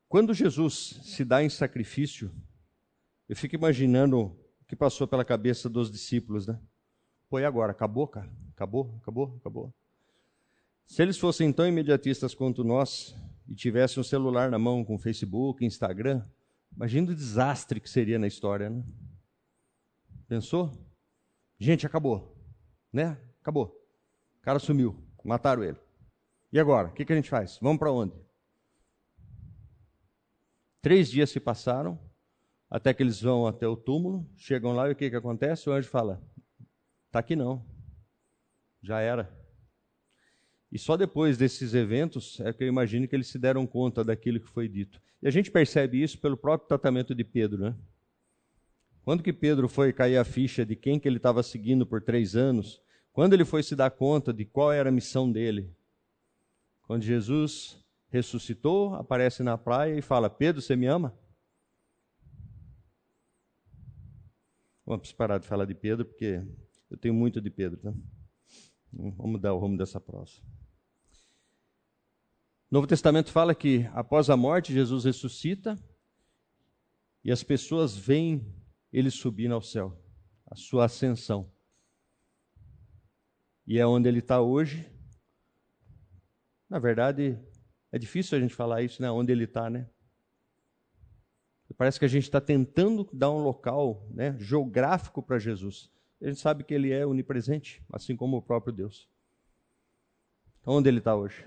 [0.08, 2.34] Quando Jesus se dá em sacrifício,
[3.28, 6.58] eu fico imaginando o que passou pela cabeça dos discípulos, né?
[7.28, 8.32] Foi agora, acabou, cara?
[8.54, 9.74] Acabou, acabou, acabou.
[10.86, 13.14] Se eles fossem tão imediatistas quanto nós
[13.46, 16.24] e tivessem um celular na mão com Facebook, Instagram,
[16.74, 18.82] imagina o desastre que seria na história, né?
[20.26, 20.72] Pensou?
[21.58, 22.34] Gente, acabou.
[22.90, 23.18] Né?
[23.42, 23.78] Acabou.
[24.38, 24.96] O cara sumiu.
[25.22, 25.78] Mataram ele.
[26.50, 26.88] E agora?
[26.88, 27.58] O que, que a gente faz?
[27.60, 28.14] Vamos para onde?
[30.80, 31.98] Três dias se passaram,
[32.70, 35.68] até que eles vão até o túmulo, chegam lá e o que, que acontece?
[35.68, 36.22] O anjo fala:
[37.06, 37.64] Está aqui não.
[38.82, 39.34] Já era.
[40.70, 44.38] E só depois desses eventos é que eu imagino que eles se deram conta daquilo
[44.38, 45.00] que foi dito.
[45.22, 47.74] E a gente percebe isso pelo próprio tratamento de Pedro, né?
[49.02, 52.36] Quando que Pedro foi cair a ficha de quem que ele estava seguindo por três
[52.36, 52.80] anos?
[53.10, 55.74] Quando ele foi se dar conta de qual era a missão dele?
[56.82, 61.16] Quando Jesus ressuscitou, aparece na praia e fala: Pedro, você me ama?
[64.84, 66.42] Vamos parar de falar de Pedro, porque
[66.90, 67.78] eu tenho muito de Pedro.
[67.78, 67.92] Tá?
[68.92, 70.40] Vamos dar o rumo dessa prosa.
[72.70, 75.76] Novo Testamento fala que após a morte, Jesus ressuscita
[77.22, 78.54] e as pessoas veem
[78.92, 80.02] ele subir ao céu,
[80.46, 81.50] a sua ascensão.
[83.66, 84.90] E é onde ele está hoje.
[86.68, 87.38] Na verdade,
[87.90, 89.10] é difícil a gente falar isso, né?
[89.10, 89.88] Onde ele está, né?
[91.76, 95.90] Parece que a gente está tentando dar um local né, geográfico para Jesus.
[96.20, 99.08] A gente sabe que ele é onipresente, assim como o próprio Deus.
[100.66, 101.46] Onde ele está hoje?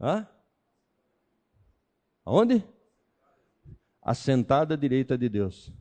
[0.00, 0.28] Hã?
[2.24, 2.62] Aonde?
[4.06, 5.72] assentada à direita de Deus.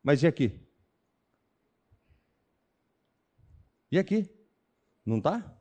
[0.00, 0.60] Mas e aqui?
[3.90, 4.30] E aqui?
[5.04, 5.60] Não está?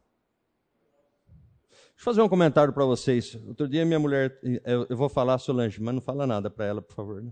[2.02, 3.36] Deixa eu fazer um comentário para vocês.
[3.46, 6.96] Outro dia minha mulher, eu vou falar Solange, mas não fala nada para ela, por
[6.96, 7.22] favor.
[7.22, 7.32] Né?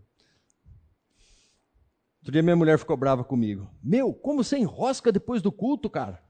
[2.19, 3.67] Outro dia minha mulher ficou brava comigo.
[3.81, 6.23] Meu, como você enrosca depois do culto, cara?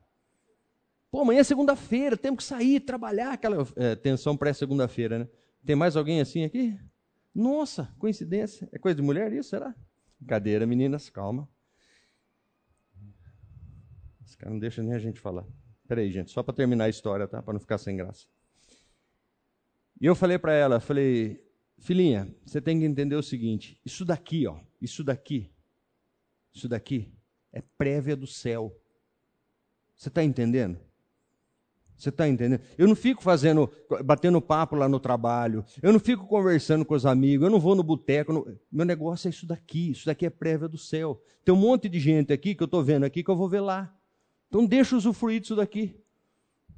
[1.11, 5.29] Pô, amanhã é segunda-feira, temos que sair, trabalhar, aquela é, tensão pré-segunda-feira, né?
[5.65, 6.79] Tem mais alguém assim aqui?
[7.35, 8.69] Nossa, coincidência.
[8.71, 9.75] É coisa de mulher isso, será?
[10.17, 11.45] Brincadeira, meninas, calma.
[14.25, 15.45] Esse cara não deixa nem a gente falar.
[15.89, 17.41] Peraí, gente, só para terminar a história, tá?
[17.41, 18.27] Para não ficar sem graça.
[19.99, 21.43] E eu falei para ela, falei,
[21.79, 25.51] filhinha, você tem que entender o seguinte: isso daqui, ó, isso daqui,
[26.53, 27.11] isso daqui
[27.51, 28.79] é prévia do céu.
[29.95, 30.79] Você está entendendo?
[31.97, 32.61] Você está entendendo?
[32.77, 33.67] Eu não fico fazendo,
[34.05, 37.73] batendo papo lá no trabalho, eu não fico conversando com os amigos, eu não vou
[37.73, 38.31] no boteco.
[38.31, 38.59] No...
[38.71, 41.19] Meu negócio é isso daqui, isso daqui é prévia do céu.
[41.43, 43.61] Tem um monte de gente aqui que eu estou vendo aqui que eu vou ver
[43.61, 43.98] lá.
[44.49, 45.95] Então deixa usufruir disso daqui.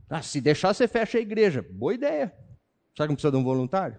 [0.09, 1.65] Ah, se deixar, você fecha a igreja.
[1.72, 2.36] Boa ideia.
[2.95, 3.97] Sabe que não precisa de um voluntário?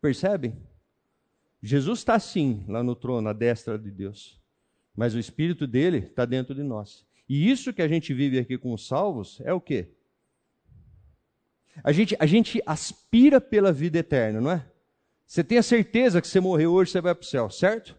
[0.00, 0.60] Percebem?
[1.62, 4.40] Jesus está sim lá no trono, à destra de Deus.
[4.94, 7.06] Mas o Espírito dele está dentro de nós.
[7.28, 9.88] E isso que a gente vive aqui com os salvos é o quê?
[11.84, 14.66] A gente, a gente aspira pela vida eterna, não é?
[15.26, 17.96] Você tem a certeza que você morreu hoje, você vai para o céu, certo?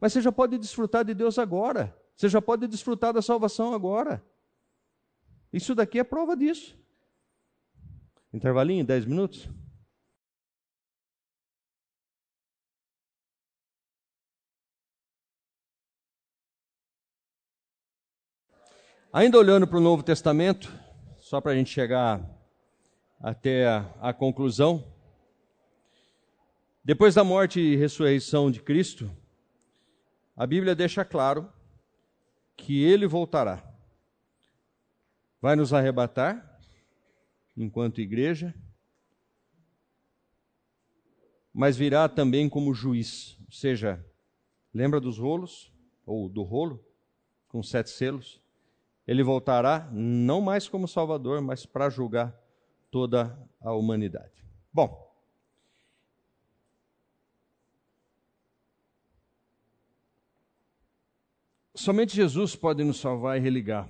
[0.00, 1.96] Mas você já pode desfrutar de Deus agora.
[2.14, 4.24] Você já pode desfrutar da salvação agora.
[5.52, 6.76] Isso daqui é prova disso.
[8.32, 9.48] Intervalinho, 10 minutos?
[19.10, 20.70] Ainda olhando para o Novo Testamento,
[21.18, 22.20] só para a gente chegar
[23.18, 24.84] até a, a conclusão.
[26.84, 29.10] Depois da morte e ressurreição de Cristo,
[30.38, 31.52] a Bíblia deixa claro
[32.56, 33.68] que ele voltará.
[35.42, 36.60] Vai nos arrebatar,
[37.56, 38.54] enquanto igreja,
[41.52, 43.36] mas virá também como juiz.
[43.46, 44.04] Ou seja,
[44.72, 45.72] lembra dos rolos,
[46.06, 46.86] ou do rolo,
[47.48, 48.40] com sete selos?
[49.08, 52.32] Ele voltará não mais como Salvador, mas para julgar
[52.92, 54.44] toda a humanidade.
[54.72, 55.07] Bom,
[61.78, 63.88] somente Jesus pode nos salvar e religar.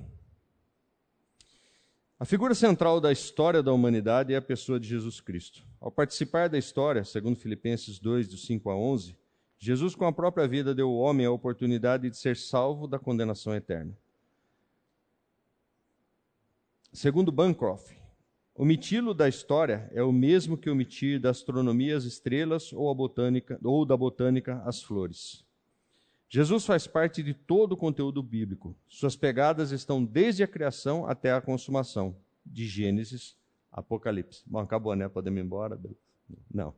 [2.21, 5.65] A figura central da história da humanidade é a pessoa de Jesus Cristo.
[5.81, 9.17] Ao participar da história, segundo Filipenses 2, dos 5 a 11,
[9.59, 13.55] Jesus, com a própria vida, deu ao homem a oportunidade de ser salvo da condenação
[13.55, 13.97] eterna.
[16.93, 17.95] Segundo Bancroft,
[18.55, 23.87] omitilo da história é o mesmo que omitir da astronomia as estrelas ou, botânica, ou
[23.87, 25.48] da botânica as flores.
[26.29, 28.77] Jesus faz parte de todo o conteúdo bíblico.
[28.87, 32.15] Suas pegadas estão desde a criação até a consumação,
[32.45, 33.37] de Gênesis
[33.73, 34.43] a Apocalipse.
[34.47, 35.09] Bom, acabou, né?
[35.09, 35.81] Podemos ir embora?
[36.53, 36.75] Não.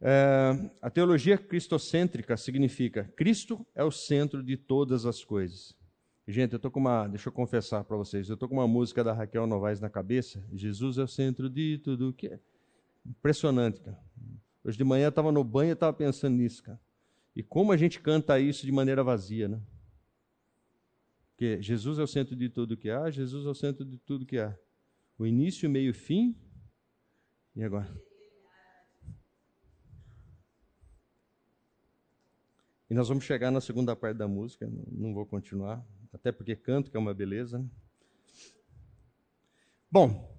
[0.00, 5.74] É, a teologia cristocêntrica significa Cristo é o centro de todas as coisas.
[6.28, 9.02] Gente, eu tô com uma, deixa eu confessar para vocês, eu tô com uma música
[9.02, 10.44] da Raquel Novaes na cabeça.
[10.52, 12.38] Jesus é o centro de tudo que é
[13.06, 13.98] impressionante, cara.
[14.62, 16.80] Hoje de manhã eu estava no banho e estava pensando nisso, cara.
[17.34, 19.60] E como a gente canta isso de maneira vazia, né?
[21.30, 24.24] Porque Jesus é o centro de tudo que há, Jesus é o centro de tudo
[24.24, 24.56] que há.
[25.18, 26.36] O início, meio e fim.
[27.56, 27.92] E agora?
[32.88, 36.90] E nós vamos chegar na segunda parte da música, não vou continuar, até porque canto,
[36.90, 37.58] que é uma beleza.
[37.58, 37.68] Né?
[39.90, 40.38] Bom,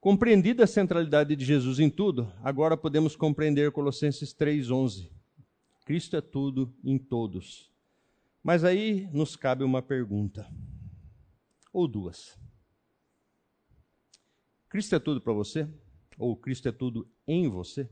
[0.00, 5.10] compreendida a centralidade de Jesus em tudo, agora podemos compreender Colossenses 3,11.
[5.84, 7.70] Cristo é tudo em todos.
[8.42, 10.50] Mas aí nos cabe uma pergunta,
[11.72, 12.38] ou duas.
[14.68, 15.68] Cristo é tudo para você?
[16.18, 17.88] Ou Cristo é tudo em você?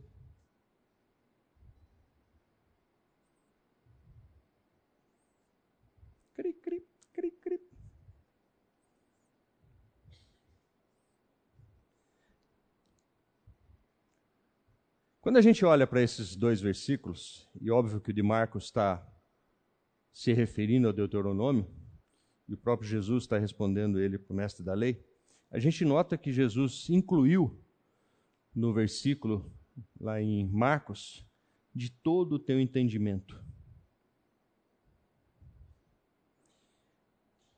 [15.23, 19.09] Quando a gente olha para esses dois versículos, e óbvio que o de Marcos está
[20.12, 21.64] se referindo ao Deuteronômio,
[22.49, 25.01] e o próprio Jesus está respondendo ele para o mestre da lei,
[25.49, 27.57] a gente nota que Jesus incluiu
[28.53, 29.49] no versículo,
[30.01, 31.25] lá em Marcos,
[31.73, 33.41] de todo o teu entendimento.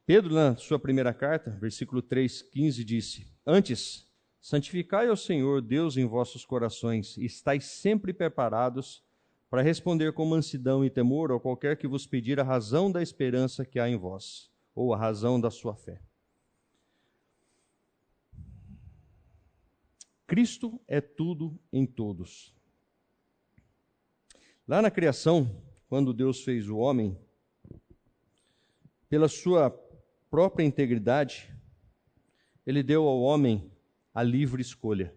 [0.05, 4.07] Pedro, na sua primeira carta, versículo 3, 15, disse: Antes,
[4.45, 9.03] Santificai ao Senhor Deus em vossos corações, e estáis sempre preparados
[9.49, 13.65] para responder com mansidão e temor a qualquer que vos pedir a razão da esperança
[13.65, 15.99] que há em vós, ou a razão da sua fé.
[20.27, 22.55] Cristo é tudo em todos.
[24.69, 25.51] Lá na criação,
[25.89, 27.19] quando Deus fez o homem,
[29.09, 29.71] pela sua
[30.29, 31.51] própria integridade,
[32.67, 33.73] ele deu ao homem
[34.15, 35.13] a livre escolha.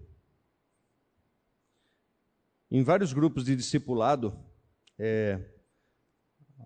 [2.69, 4.37] Em vários grupos de discipulado,
[4.97, 5.39] é,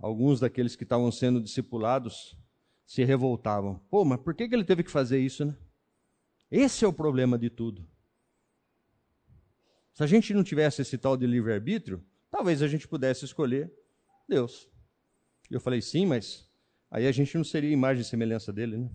[0.01, 2.37] alguns daqueles que estavam sendo discipulados
[2.85, 3.79] se revoltavam.
[3.89, 5.55] Pô, mas por que, que ele teve que fazer isso, né?
[6.49, 7.87] Esse é o problema de tudo.
[9.93, 13.71] Se a gente não tivesse esse tal de livre-arbítrio, talvez a gente pudesse escolher
[14.27, 14.69] Deus.
[15.49, 16.49] E eu falei, sim, mas
[16.89, 18.89] aí a gente não seria imagem e semelhança dele, né?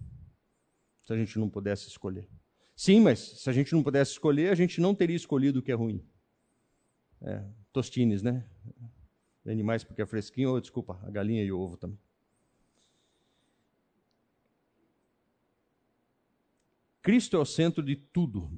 [1.04, 2.28] Se a gente não pudesse escolher.
[2.76, 5.72] Sim, mas se a gente não pudesse escolher, a gente não teria escolhido o que
[5.72, 6.06] é ruim.
[7.22, 8.46] É, tostines, né?
[9.46, 11.98] Animais porque é fresquinho, ou desculpa, a galinha e o ovo também.
[17.00, 18.50] Cristo é o centro de tudo.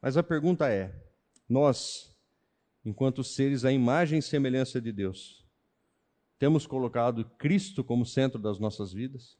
[0.00, 0.94] Mas a pergunta é:
[1.48, 2.16] nós,
[2.84, 5.44] enquanto seres à imagem e semelhança de Deus,
[6.38, 9.36] temos colocado Cristo como centro das nossas vidas?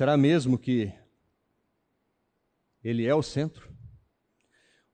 [0.00, 0.90] Será mesmo que
[2.82, 3.70] Ele é o centro?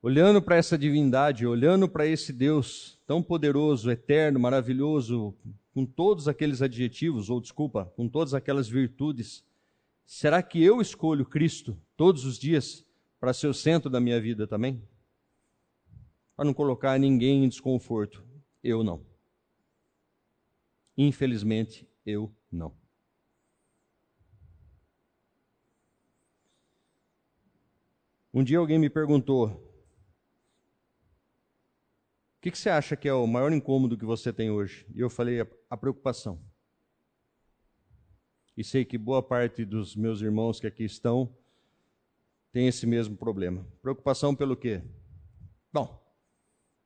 [0.02, 5.32] Olhando para essa divindade, olhando para esse Deus tão poderoso, eterno, maravilhoso,
[5.72, 9.44] com todos aqueles adjetivos, ou desculpa, com todas aquelas virtudes,
[10.04, 12.84] será que eu escolho Cristo todos os dias
[13.20, 14.82] para ser o centro da minha vida também?
[16.34, 18.24] Para não colocar ninguém em desconforto.
[18.60, 19.00] Eu não.
[20.98, 22.74] Infelizmente, eu não.
[28.36, 29.60] Um dia alguém me perguntou: o
[32.42, 34.86] que, que, você acha que é o maior incômodo que você tem hoje?
[34.94, 36.38] E eu falei: a, preocupação.
[38.54, 41.34] E sei que boa parte dos meus irmãos que aqui estão
[42.52, 43.66] tem esse mesmo problema.
[43.80, 44.82] Preocupação pelo quê?
[45.72, 45.98] Bom,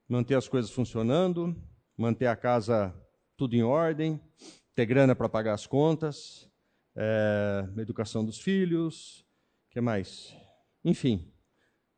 [0.09, 1.61] manter as coisas funcionando,
[1.97, 2.95] manter a casa
[3.37, 4.21] tudo em ordem,
[4.73, 6.49] ter grana para pagar as contas,
[6.95, 9.27] é, educação dos filhos,
[9.69, 10.33] que mais?
[10.85, 11.31] Enfim,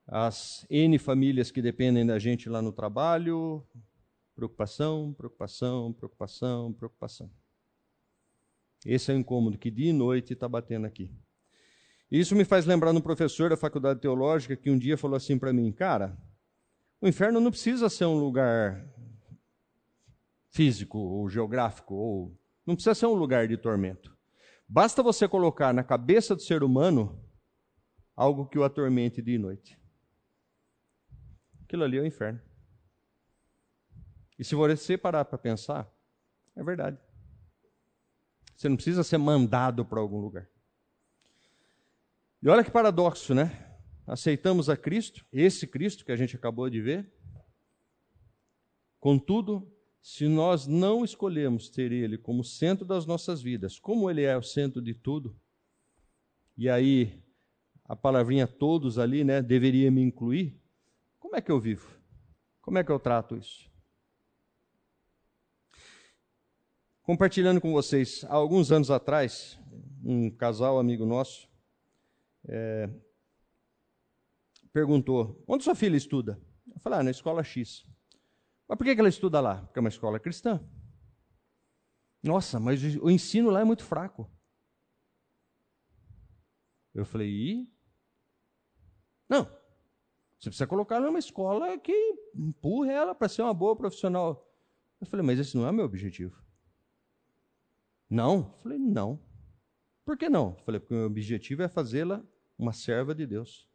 [0.07, 3.67] as N famílias que dependem da gente lá no trabalho,
[4.35, 7.31] preocupação, preocupação, preocupação, preocupação.
[8.85, 11.11] Esse é o incômodo que dia e noite está batendo aqui.
[12.11, 15.53] Isso me faz lembrar um professor da faculdade teológica que um dia falou assim para
[15.53, 16.17] mim, cara,
[17.01, 18.87] o inferno não precisa ser um lugar
[20.51, 24.15] físico ou geográfico, ou não precisa ser um lugar de tormento.
[24.69, 27.19] Basta você colocar na cabeça do ser humano
[28.15, 29.82] algo que o atormente dia e noite.
[31.73, 32.39] Aquilo ali é o inferno.
[34.39, 35.91] E se você parar para pensar,
[36.55, 36.99] é verdade.
[38.55, 40.47] Você não precisa ser mandado para algum lugar.
[42.43, 43.75] E olha que paradoxo, né?
[44.07, 47.11] Aceitamos a Cristo, esse Cristo que a gente acabou de ver.
[49.01, 49.67] Contudo,
[50.03, 54.43] se nós não escolhemos ter Ele como centro das nossas vidas, como Ele é o
[54.43, 55.35] centro de tudo,
[56.55, 57.25] e aí
[57.83, 60.62] a palavrinha todos ali, né, deveria me incluir,
[61.33, 61.99] como é que eu vivo?
[62.61, 63.73] Como é que eu trato isso?
[67.01, 69.59] Compartilhando com vocês, há alguns anos atrás,
[70.05, 71.49] um casal amigo nosso
[72.47, 72.87] é,
[74.75, 76.39] perguntou: onde sua filha estuda?
[76.71, 77.83] Eu falei: ah, na escola X.
[78.69, 79.63] Mas por que ela estuda lá?
[79.63, 80.63] Porque é uma escola cristã.
[82.23, 84.31] Nossa, mas o ensino lá é muito fraco.
[86.95, 87.73] Eu falei: e?
[89.31, 89.62] Não,
[90.43, 91.95] você precisa colocar ela numa escola que
[92.35, 94.53] empurre ela para ser uma boa profissional.
[95.01, 96.37] Eu falei, mas esse não é o meu objetivo.
[98.11, 98.53] Não?
[98.57, 99.23] Eu falei, não.
[100.05, 100.57] Por que não?
[100.59, 102.25] Eu falei, porque o meu objetivo é fazê-la
[102.59, 103.69] uma serva de Deus.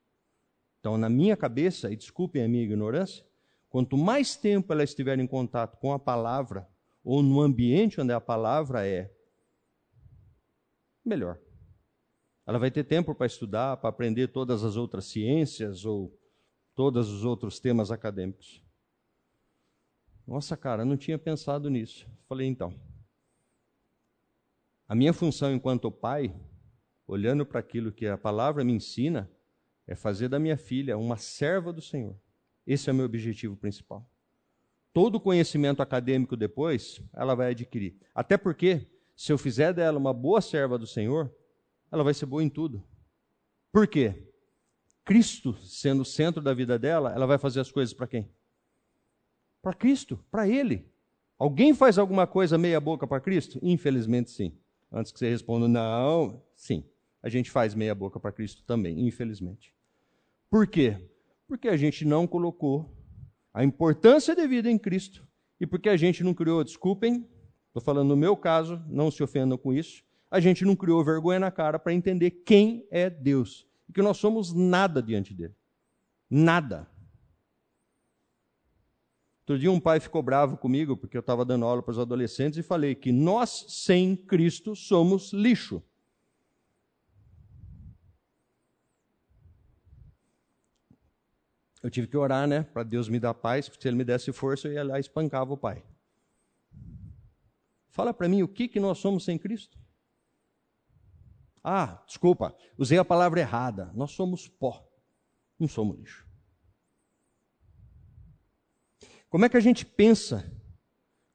[0.82, 3.26] Então, na minha cabeça, e desculpem a minha ignorância,
[3.70, 6.68] quanto mais tempo ela estiver em contato com a palavra,
[7.02, 9.10] ou no ambiente onde a palavra é,
[11.04, 11.40] melhor.
[12.46, 16.14] Ela vai ter tempo para estudar, para aprender todas as outras ciências ou
[16.78, 18.64] todos os outros temas acadêmicos.
[20.28, 22.08] Nossa, cara, não tinha pensado nisso.
[22.30, 22.72] Falei, então.
[24.88, 26.40] A minha função enquanto pai,
[27.08, 29.28] olhando para aquilo que a palavra me ensina,
[29.88, 32.16] é fazer da minha filha uma serva do Senhor.
[32.66, 34.08] Esse é o meu objetivo principal.
[34.94, 37.98] Todo o conhecimento acadêmico depois, ela vai adquirir.
[38.14, 41.34] Até porque, se eu fizer dela uma boa serva do Senhor,
[41.92, 42.84] ela vai ser boa em tudo.
[43.72, 44.27] Por quê?
[45.08, 48.30] Cristo sendo o centro da vida dela, ela vai fazer as coisas para quem?
[49.62, 50.86] Para Cristo, para Ele.
[51.40, 53.58] Alguém faz alguma coisa meia boca para Cristo?
[53.62, 54.52] Infelizmente, sim.
[54.92, 56.84] Antes que você responda não, sim.
[57.24, 59.74] A gente faz meia boca para Cristo também, infelizmente.
[60.50, 60.98] Por quê?
[61.48, 62.94] Porque a gente não colocou
[63.54, 65.26] a importância devida em Cristo
[65.58, 67.26] e porque a gente não criou, desculpem,
[67.68, 71.40] estou falando no meu caso, não se ofendam com isso, a gente não criou vergonha
[71.40, 75.56] na cara para entender quem é Deus e que nós somos nada diante dele.
[76.30, 76.90] Nada.
[79.42, 82.60] Outro dia um pai ficou bravo comigo porque eu estava dando aula para os adolescentes
[82.60, 85.82] e falei que nós, sem Cristo, somos lixo.
[91.82, 94.34] Eu tive que orar, né, para Deus me dar paz, porque se ele me desse
[94.34, 95.82] força, eu ia lá e espancava o pai.
[97.88, 99.80] Fala para mim o que, que nós somos sem Cristo.
[101.64, 103.92] Ah, desculpa, usei a palavra errada.
[103.94, 104.88] Nós somos pó,
[105.60, 106.28] não somos lixo.
[109.30, 110.50] Como é que a gente pensa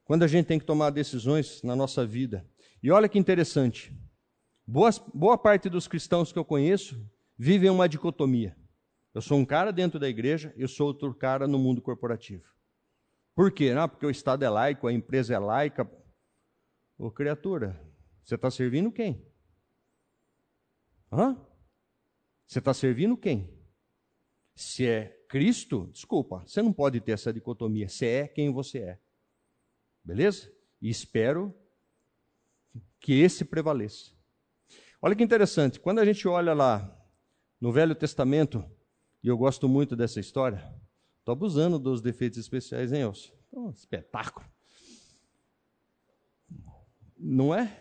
[0.03, 2.47] quando a gente tem que tomar decisões na nossa vida?
[2.81, 3.95] E olha que interessante.
[4.65, 6.99] Boa, boa parte dos cristãos que eu conheço
[7.37, 8.57] vivem uma dicotomia.
[9.13, 12.43] Eu sou um cara dentro da igreja, eu sou outro cara no mundo corporativo.
[13.35, 13.73] Por quê?
[13.73, 15.89] Não, porque o Estado é laico, a empresa é laica.
[16.97, 17.79] Ô criatura,
[18.23, 19.23] você está servindo quem?
[21.13, 21.37] Hã?
[22.47, 23.53] Você está servindo quem?
[24.55, 27.87] Se é Cristo, desculpa, você não pode ter essa dicotomia.
[27.87, 28.99] Você é quem você é.
[30.03, 30.51] Beleza?
[30.81, 31.55] E espero
[32.99, 34.11] que esse prevaleça.
[35.01, 36.99] Olha que interessante, quando a gente olha lá
[37.59, 38.63] no Velho Testamento,
[39.23, 40.73] e eu gosto muito dessa história,
[41.19, 43.33] estou abusando dos defeitos especiais, hein, Elcio?
[43.47, 44.45] Então, espetáculo.
[47.17, 47.79] Não é?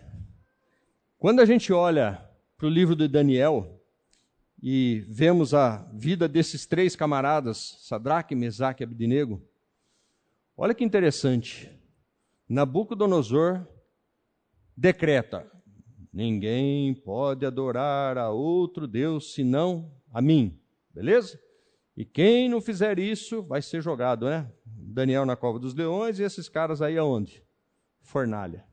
[1.19, 2.32] Quando a gente olha
[2.63, 3.83] para o livro de Daniel
[4.63, 9.43] e vemos a vida desses três camaradas, Sadraque, Mesaque e Abdinego,
[10.57, 11.69] olha que interessante.
[12.49, 13.67] Nabucodonosor
[14.77, 15.45] decreta:
[16.13, 20.57] ninguém pode adorar a outro Deus senão a mim.
[20.95, 21.41] Beleza?
[21.97, 24.49] E quem não fizer isso vai ser jogado, né?
[24.65, 27.43] Daniel na cova dos leões e esses caras aí aonde?
[28.03, 28.65] Fornalha.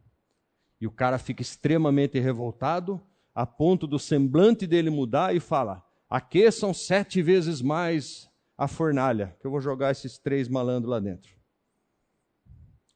[0.79, 3.01] E o cara fica extremamente revoltado,
[3.33, 9.47] a ponto do semblante dele mudar e fala: aqueçam sete vezes mais a fornalha, que
[9.47, 11.33] eu vou jogar esses três malandros lá dentro.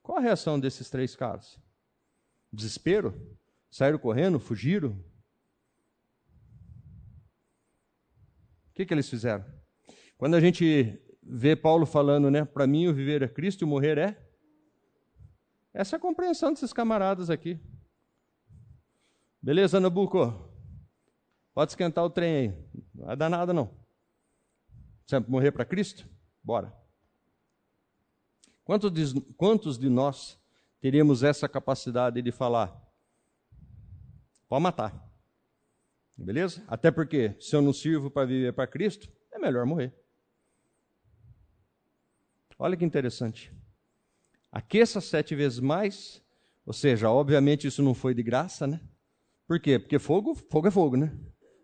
[0.02, 1.58] Qual a reação desses três caras?
[2.52, 3.38] Desespero?
[3.72, 4.40] Saíram correndo?
[4.40, 4.92] Fugiram?
[8.70, 9.46] O que, que eles fizeram?
[10.18, 12.44] Quando a gente vê Paulo falando, né?
[12.44, 14.30] Para mim o viver é Cristo e o morrer é.
[15.74, 17.60] Essa é a compreensão desses camaradas aqui.
[19.44, 20.50] Beleza, Nabuco?
[21.54, 22.48] Pode esquentar o trem aí.
[22.96, 23.78] Não vai dar nada, não.
[25.06, 26.08] Sempre morrer para Cristo?
[26.42, 26.74] Bora.
[28.64, 30.40] Quantos de, quantos de nós
[30.80, 32.74] teríamos essa capacidade de falar?
[34.48, 35.14] Pode matar.
[36.16, 36.64] Beleza?
[36.66, 39.94] Até porque, se eu não sirvo para viver para Cristo, é melhor morrer.
[42.58, 43.52] Olha que interessante.
[44.50, 46.24] Aqueça sete vezes mais,
[46.66, 48.80] ou seja, obviamente isso não foi de graça, né?
[49.54, 49.78] Por quê?
[49.78, 51.16] Porque fogo, fogo é fogo, né?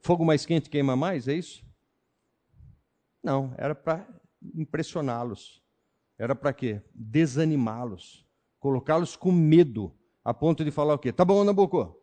[0.03, 1.65] Fogo mais quente queima mais, é isso?
[3.23, 4.07] Não, era para
[4.53, 5.59] impressioná-los.
[6.15, 6.83] Era para quê?
[6.93, 8.23] Desanimá-los,
[8.59, 9.91] colocá-los com medo,
[10.23, 11.11] a ponto de falar o quê?
[11.11, 11.99] Tá bom, Nabucco.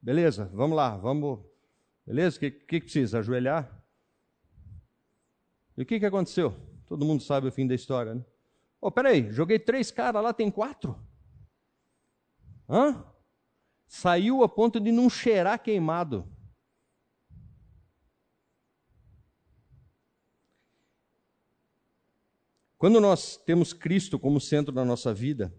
[0.00, 1.40] Beleza, vamos lá, vamos.
[2.06, 2.38] Beleza?
[2.38, 3.18] O que, que, precisa?
[3.18, 3.84] Ajoelhar?
[5.76, 6.56] E o que, que aconteceu?
[6.86, 8.24] Todo mundo sabe o fim da história, né?
[8.80, 10.98] Oh, peraí, joguei três caras lá, tem quatro?
[12.66, 13.04] Hã?
[13.86, 16.28] Saiu a ponto de não cheirar queimado.
[22.78, 25.54] Quando nós temos Cristo como centro da nossa vida,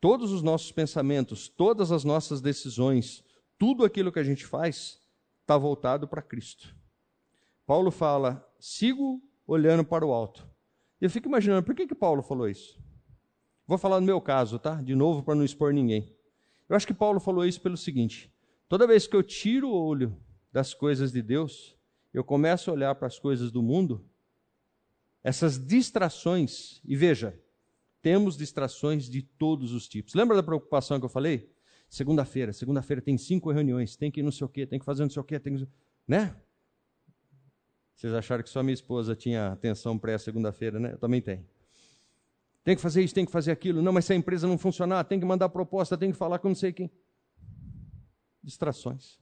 [0.00, 3.22] todos os nossos pensamentos, todas as nossas decisões,
[3.58, 5.00] tudo aquilo que a gente faz,
[5.42, 6.74] está voltado para Cristo.
[7.66, 10.48] Paulo fala: sigo olhando para o alto.
[11.00, 12.82] Eu fico imaginando, por que, que Paulo falou isso?
[13.66, 14.76] Vou falar no meu caso, tá?
[14.82, 16.17] De novo, para não expor ninguém.
[16.68, 18.32] Eu acho que Paulo falou isso pelo seguinte:
[18.68, 20.16] toda vez que eu tiro o olho
[20.52, 21.76] das coisas de Deus,
[22.12, 24.04] eu começo a olhar para as coisas do mundo,
[25.22, 27.38] essas distrações, e veja,
[28.00, 30.14] temos distrações de todos os tipos.
[30.14, 31.50] Lembra da preocupação que eu falei?
[31.88, 35.02] Segunda-feira, segunda-feira tem cinco reuniões, tem que ir não sei o quê, tem que fazer
[35.02, 35.68] não sei o quê, tem que...
[36.06, 36.36] né?
[37.94, 40.92] Vocês acharam que só minha esposa tinha atenção pré-segunda-feira, né?
[40.92, 41.44] Eu também tenho.
[42.68, 43.80] Tem que fazer isso, tem que fazer aquilo.
[43.80, 46.48] Não, mas se a empresa não funcionar, tem que mandar proposta, tem que falar com
[46.48, 46.90] não sei quem.
[48.42, 49.18] Distrações.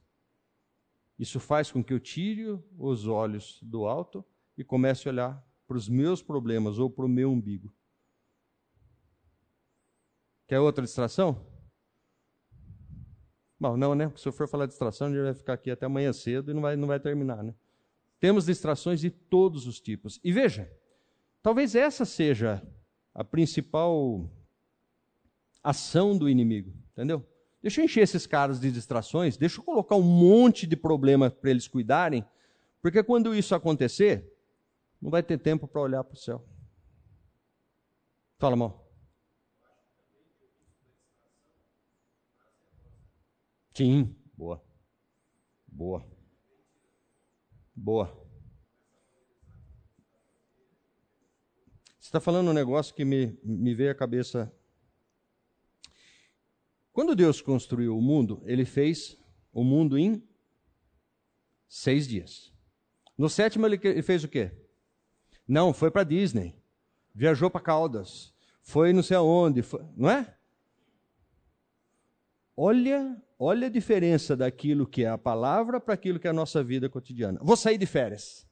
[1.17, 4.21] Isso faz com que eu tire os olhos do alto
[4.57, 7.73] e comece a olhar para os meus problemas ou para o meu umbigo.
[10.45, 11.47] Quer outra distração?
[13.57, 14.07] Bom, não, né?
[14.07, 16.51] Porque se eu for falar de distração, a gente vai ficar aqui até amanhã cedo
[16.51, 17.55] e não vai, não vai terminar, né?
[18.19, 20.19] Temos distrações de todos os tipos.
[20.21, 20.69] E veja,
[21.41, 22.61] talvez essa seja
[23.17, 24.29] a principal
[25.63, 27.27] ação do inimigo, entendeu?
[27.59, 31.49] Deixa eu encher esses caras de distrações, deixa eu colocar um monte de problema para
[31.49, 32.23] eles cuidarem,
[32.79, 34.31] porque quando isso acontecer,
[35.01, 36.47] não vai ter tempo para olhar para o céu.
[38.37, 38.87] Fala, irmão.
[43.73, 44.63] Sim, boa.
[45.67, 46.05] Boa.
[47.75, 48.26] Boa.
[52.07, 54.49] Você está falando um negócio que me, me veio à cabeça.
[56.93, 59.17] Quando Deus construiu o mundo, ele fez
[59.51, 60.25] o mundo em
[61.67, 62.53] seis dias.
[63.17, 64.53] No sétimo, ele fez o quê?
[65.45, 66.55] Não, foi para Disney.
[67.13, 68.33] Viajou para Caldas.
[68.61, 69.61] Foi não sei aonde.
[69.61, 70.33] Foi, não é?
[72.55, 76.63] Olha Olha a diferença daquilo que é a palavra para aquilo que é a nossa
[76.63, 77.37] vida cotidiana.
[77.43, 78.46] Vou sair de férias.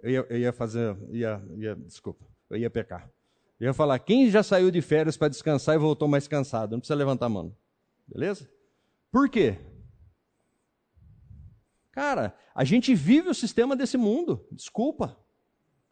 [0.00, 0.96] Eu, ia, eu, ia, fazer.
[1.10, 3.10] Ia, ia, desculpa, eu ia pecar.
[3.58, 6.72] Eu ia falar: quem já saiu de férias para descansar e voltou mais cansado?
[6.72, 7.56] Não precisa levantar a mão.
[8.06, 8.48] Beleza?
[9.10, 9.58] Por quê?
[11.90, 14.46] Cara, a gente vive o sistema desse mundo.
[14.52, 15.18] Desculpa.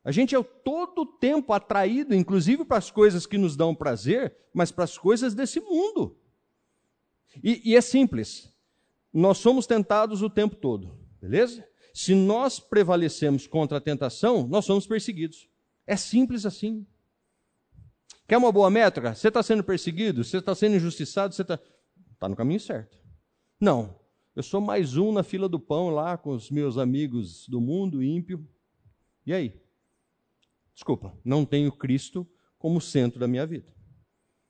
[0.04, 4.36] A gente é todo o tempo atraído, inclusive para as coisas que nos dão prazer,
[4.52, 6.18] mas para as coisas desse mundo.
[7.42, 8.52] E, e é simples.
[9.10, 11.66] Nós somos tentados o tempo todo, beleza?
[11.94, 15.48] Se nós prevalecemos contra a tentação, nós somos perseguidos.
[15.86, 16.84] É simples assim.
[18.26, 19.14] Quer uma boa métrica?
[19.14, 20.24] Você está sendo perseguido?
[20.24, 21.32] Você está sendo injustiçado?
[21.32, 21.56] Você está
[22.18, 22.98] tá no caminho certo.
[23.60, 23.96] Não.
[24.34, 28.02] Eu sou mais um na fila do pão lá com os meus amigos do mundo
[28.02, 28.44] ímpio.
[29.24, 29.62] E aí?
[30.74, 32.28] Desculpa, não tenho Cristo
[32.58, 33.72] como centro da minha vida.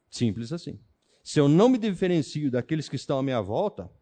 [0.09, 0.81] Simples assim.
[1.23, 3.93] Se eu não me diferencio daqueles que estão à minha volta,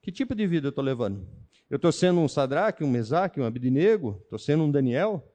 [0.00, 1.28] que tipo de vida eu estou levando?
[1.68, 4.20] Eu estou sendo um Sadraque, um Mesaque, um Abidinego?
[4.24, 5.34] Estou sendo um Daniel?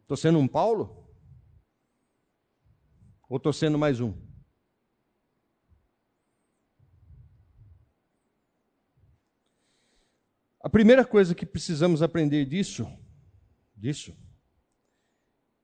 [0.00, 1.06] Estou sendo um Paulo?
[3.28, 4.14] Ou estou sendo mais um?
[10.60, 12.86] A primeira coisa que precisamos aprender disso,
[13.76, 14.16] disso,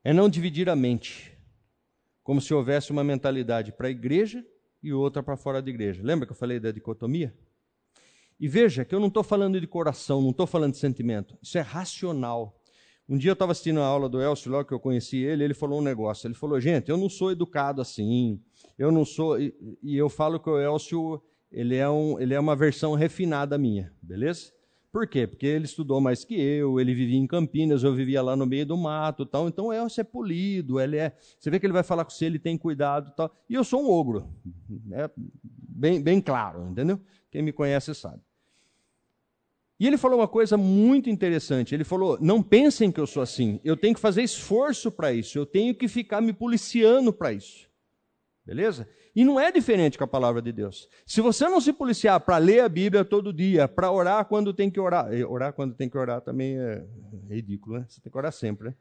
[0.04, 1.36] é não dividir a mente,
[2.22, 4.46] como se houvesse uma mentalidade para a igreja
[4.82, 6.02] e outra para fora da igreja.
[6.02, 7.34] Lembra que eu falei da dicotomia?
[8.38, 11.36] E veja que eu não estou falando de coração, não estou falando de sentimento.
[11.42, 12.60] Isso é racional.
[13.08, 15.54] Um dia eu estava assistindo a aula do Elcio, logo que eu conheci ele, ele
[15.54, 16.26] falou um negócio.
[16.26, 18.40] Ele falou, gente, eu não sou educado assim,
[18.78, 19.38] eu não sou...
[19.38, 21.22] E, e eu falo que o Elcio,
[21.52, 24.52] ele é, um, ele é uma versão refinada minha, beleza?
[24.90, 25.26] Por quê?
[25.26, 28.64] Porque ele estudou mais que eu, ele vivia em Campinas, eu vivia lá no meio
[28.64, 29.48] do mato tal.
[29.48, 31.12] Então o Elcio é polido, ele é.
[31.36, 33.34] Você vê que ele vai falar com você, ele tem cuidado tal.
[33.50, 34.32] E eu sou um ogro.
[34.92, 35.10] É
[35.74, 37.00] bem, bem claro, entendeu?
[37.30, 38.22] Quem me conhece sabe.
[39.78, 41.74] E ele falou uma coisa muito interessante.
[41.74, 43.60] Ele falou: não pensem que eu sou assim.
[43.64, 45.36] Eu tenho que fazer esforço para isso.
[45.36, 47.68] Eu tenho que ficar me policiando para isso.
[48.46, 48.88] Beleza?
[49.16, 50.88] E não é diferente com a palavra de Deus.
[51.06, 54.70] Se você não se policiar para ler a Bíblia todo dia, para orar quando tem
[54.70, 56.84] que orar, orar quando tem que orar também é
[57.30, 57.86] ridículo, né?
[57.88, 58.74] Você tem que orar sempre, né?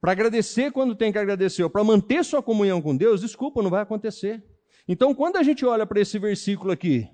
[0.00, 3.70] Para agradecer quando tem que agradecer, ou para manter sua comunhão com Deus, desculpa, não
[3.70, 4.42] vai acontecer.
[4.86, 7.08] Então, quando a gente olha para esse versículo aqui,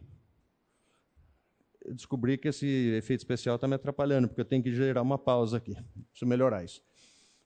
[1.85, 2.67] eu descobri que esse
[2.97, 5.75] efeito especial está me atrapalhando, porque eu tenho que gerar uma pausa aqui.
[6.11, 6.83] Preciso melhorar isso.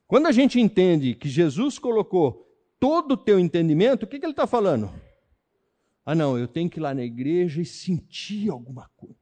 [0.07, 2.45] Quando a gente entende que Jesus colocou
[2.79, 4.91] todo o teu entendimento, o que, que ele está falando?
[6.05, 9.15] Ah, não, eu tenho que ir lá na igreja e sentir alguma coisa.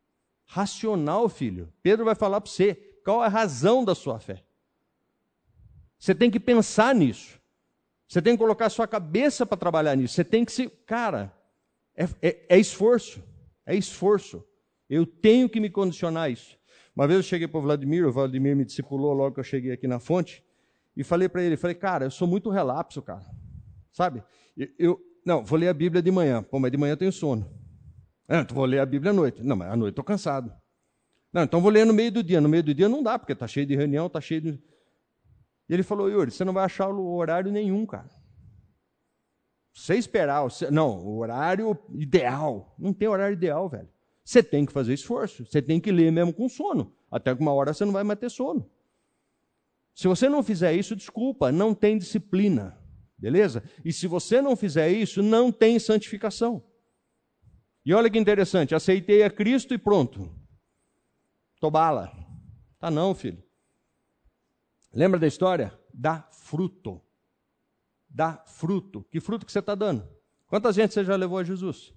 [0.46, 1.72] Racional, filho.
[1.82, 4.44] Pedro vai falar para você qual é a razão da sua fé.
[5.98, 7.40] Você tem que pensar nisso.
[8.08, 10.14] Você tem que colocar sua cabeça para trabalhar nisso.
[10.14, 10.70] Você tem que se.
[10.86, 11.34] Cara,
[11.96, 13.24] é, é, é esforço.
[13.66, 14.44] É esforço.
[14.90, 16.58] Eu tenho que me condicionar a isso.
[16.96, 19.72] Uma vez eu cheguei para o Vladimir, o Vladimir me discipulou logo que eu cheguei
[19.72, 20.44] aqui na fonte,
[20.96, 23.26] e falei para ele, falei, cara, eu sou muito relapso, cara.
[23.92, 24.24] Sabe?
[24.78, 26.44] Eu, não, vou ler a Bíblia de manhã.
[26.44, 27.50] Pô, mas de manhã eu tenho sono.
[28.28, 29.42] É, então vou ler a Bíblia à noite.
[29.42, 30.54] Não, mas à noite estou cansado.
[31.32, 32.40] Não, então vou ler no meio do dia.
[32.40, 34.64] No meio do dia não dá, porque está cheio de reunião, está cheio de...
[35.70, 38.10] E ele falou, Yuri, você não vai achar o horário nenhum, cara.
[39.74, 40.70] Você esperar, você...
[40.70, 42.76] não, o horário ideal.
[42.78, 43.90] Não tem horário ideal, velho.
[44.24, 46.94] Você tem que fazer esforço, você tem que ler mesmo com sono.
[47.12, 48.70] Até que uma hora você não vai mais ter sono.
[49.94, 52.78] Se você não fizer isso, desculpa, não tem disciplina.
[53.18, 53.64] Beleza?
[53.86, 56.64] E se você não fizer isso, não tem santificação.
[57.86, 60.34] E olha que interessante, aceitei a Cristo e pronto.
[61.60, 62.12] Tobala.
[62.80, 63.42] Tá não, filho.
[64.94, 65.78] Lembra da história?
[65.94, 67.02] Dá fruto.
[68.08, 69.04] Dá fruto.
[69.10, 70.08] Que fruto que você está dando?
[70.48, 71.94] Quantas gente você já levou a Jesus?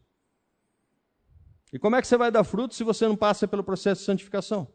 [1.72, 4.06] E como é que você vai dar fruto se você não passa pelo processo de
[4.06, 4.66] santificação?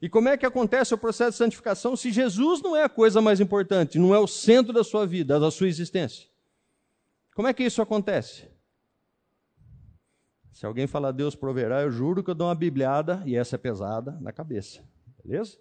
[0.00, 3.20] E como é que acontece o processo de santificação se Jesus não é a coisa
[3.20, 6.28] mais importante, não é o centro da sua vida, da sua existência?
[7.34, 8.48] Como é que isso acontece?
[10.52, 13.58] Se alguém falar Deus proverá, eu juro que eu dou uma bibliada, e essa é
[13.58, 14.82] pesada, na cabeça.
[15.22, 15.58] Beleza?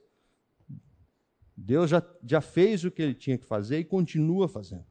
[1.55, 4.85] Deus já, já fez o que ele tinha que fazer e continua fazendo.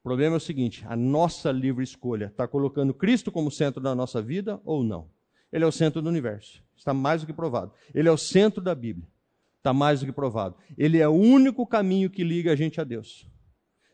[0.00, 3.94] O problema é o seguinte: a nossa livre escolha está colocando Cristo como centro da
[3.94, 5.10] nossa vida ou não?
[5.52, 6.62] Ele é o centro do universo.
[6.76, 7.72] Está mais do que provado.
[7.94, 9.08] Ele é o centro da Bíblia.
[9.56, 10.56] Está mais do que provado.
[10.76, 13.30] Ele é o único caminho que liga a gente a Deus.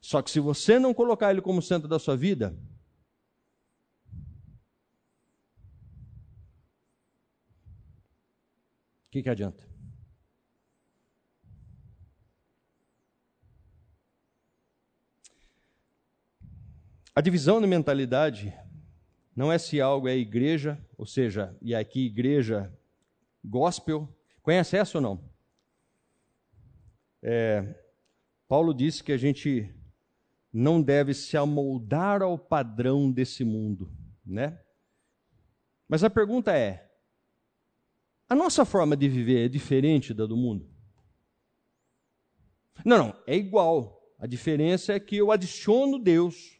[0.01, 2.57] Só que se você não colocar ele como centro da sua vida,
[9.07, 9.70] o que, que adianta?
[17.15, 18.55] A divisão de mentalidade
[19.35, 22.73] não é se algo é igreja, ou seja, e aqui igreja
[23.45, 24.09] gospel.
[24.43, 25.31] Conhece essa ou não?
[27.23, 27.75] É,
[28.47, 29.75] Paulo disse que a gente
[30.53, 33.93] não deve se amoldar ao padrão desse mundo,
[34.25, 34.61] né?
[35.89, 36.91] Mas a pergunta é:
[38.29, 40.71] a nossa forma de viver é diferente da do mundo?
[42.85, 43.99] Não, não, é igual.
[44.19, 46.60] A diferença é que eu adiciono Deus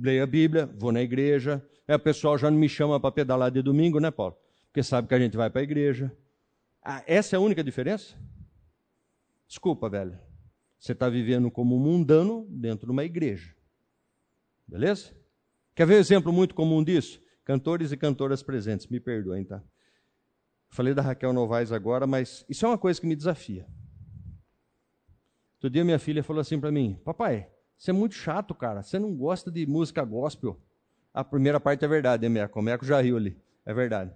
[0.00, 1.64] leio a Bíblia, vou na igreja.
[1.86, 4.36] É, o pessoal já não me chama para pedalar de domingo, né, Paulo?
[4.66, 6.16] Porque sabe que a gente vai para a igreja.
[6.82, 8.16] Ah, essa é a única diferença?
[9.46, 10.18] Desculpa, velho.
[10.78, 13.54] Você está vivendo como mundano dentro de uma igreja.
[14.66, 15.14] Beleza?
[15.74, 17.20] Quer ver um exemplo muito comum disso?
[17.44, 19.62] Cantores e cantoras presentes, me perdoem, tá?
[20.70, 23.66] Falei da Raquel Novaes agora, mas isso é uma coisa que me desafia.
[25.54, 27.50] Outro dia minha filha falou assim para mim: Papai,
[27.80, 28.82] você é muito chato, cara.
[28.82, 30.60] Você não gosta de música gospel.
[31.14, 32.58] A primeira parte é verdade, hein, Meco?
[32.60, 33.34] O Meco já riu ali.
[33.64, 34.12] É verdade.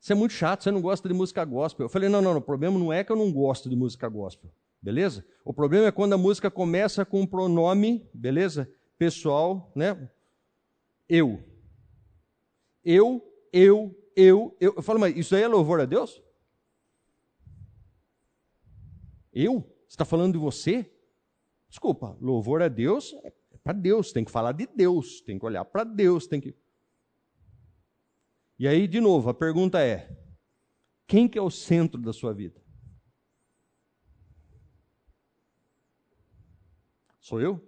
[0.00, 1.84] Você é muito chato, você não gosta de música gospel.
[1.84, 4.08] Eu falei: não, não, não, o problema não é que eu não gosto de música
[4.08, 4.50] gospel.
[4.80, 5.22] Beleza?
[5.44, 8.72] O problema é quando a música começa com um pronome, beleza?
[8.96, 10.08] Pessoal, né?
[11.06, 11.44] Eu.
[12.82, 13.22] Eu,
[13.52, 14.74] eu, eu, eu.
[14.76, 16.22] Eu falo, mas isso aí é louvor a Deus?
[19.30, 19.60] Eu?
[19.86, 20.90] Você está falando de você?
[21.74, 23.32] Desculpa, louvor a Deus é
[23.64, 26.54] para Deus, tem que falar de Deus, tem que olhar para Deus, tem que.
[28.56, 30.08] E aí, de novo, a pergunta é:
[31.04, 32.62] quem que é o centro da sua vida?
[37.18, 37.60] Sou eu?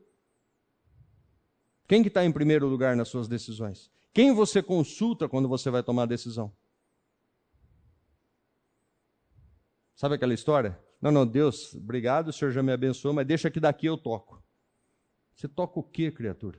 [1.89, 3.91] Quem que está em primeiro lugar nas suas decisões?
[4.15, 6.57] Quem você consulta quando você vai tomar a decisão?
[9.97, 10.81] Sabe aquela história?
[11.01, 14.43] Não, não, Deus, obrigado, o Senhor já me abençoou, mas deixa que daqui eu toco.
[15.35, 16.59] Você toca o que, criatura?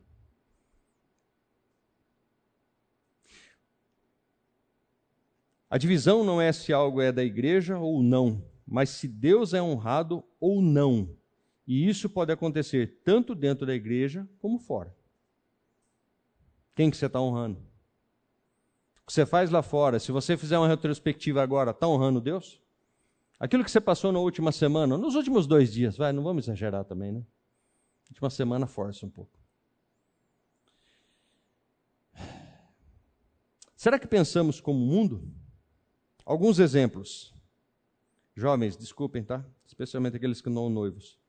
[5.70, 9.62] A divisão não é se algo é da igreja ou não, mas se Deus é
[9.62, 11.10] honrado ou não.
[11.68, 14.96] E isso pode acontecer tanto dentro da igreja como fora.
[16.74, 17.60] Quem que você está honrando?
[19.02, 22.62] O que você faz lá fora, se você fizer uma retrospectiva agora, está honrando Deus?
[23.40, 26.84] Aquilo que você passou na última semana, nos últimos dois dias, vai, não vamos exagerar
[26.86, 27.24] também, né?
[28.10, 29.38] Última semana força um pouco.
[33.76, 35.32] Será que pensamos como mundo?
[36.26, 37.34] Alguns exemplos.
[38.36, 39.46] Jovens, desculpem, tá?
[39.66, 41.20] Especialmente aqueles que não noivos.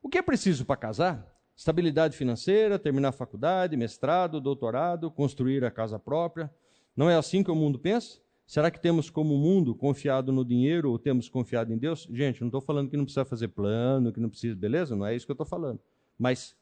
[0.00, 1.36] O que é preciso para casar?
[1.56, 6.52] Estabilidade financeira, terminar a faculdade, mestrado, doutorado, construir a casa própria.
[6.96, 8.20] Não é assim que o mundo pensa?
[8.46, 12.06] Será que temos como mundo confiado no dinheiro ou temos confiado em Deus?
[12.12, 14.94] Gente, não estou falando que não precisa fazer plano, que não precisa, beleza?
[14.94, 15.80] Não é isso que eu estou falando.
[16.16, 16.56] Mas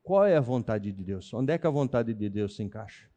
[0.00, 1.34] qual é a vontade de Deus?
[1.34, 3.10] Onde é que a vontade de Deus se encaixa?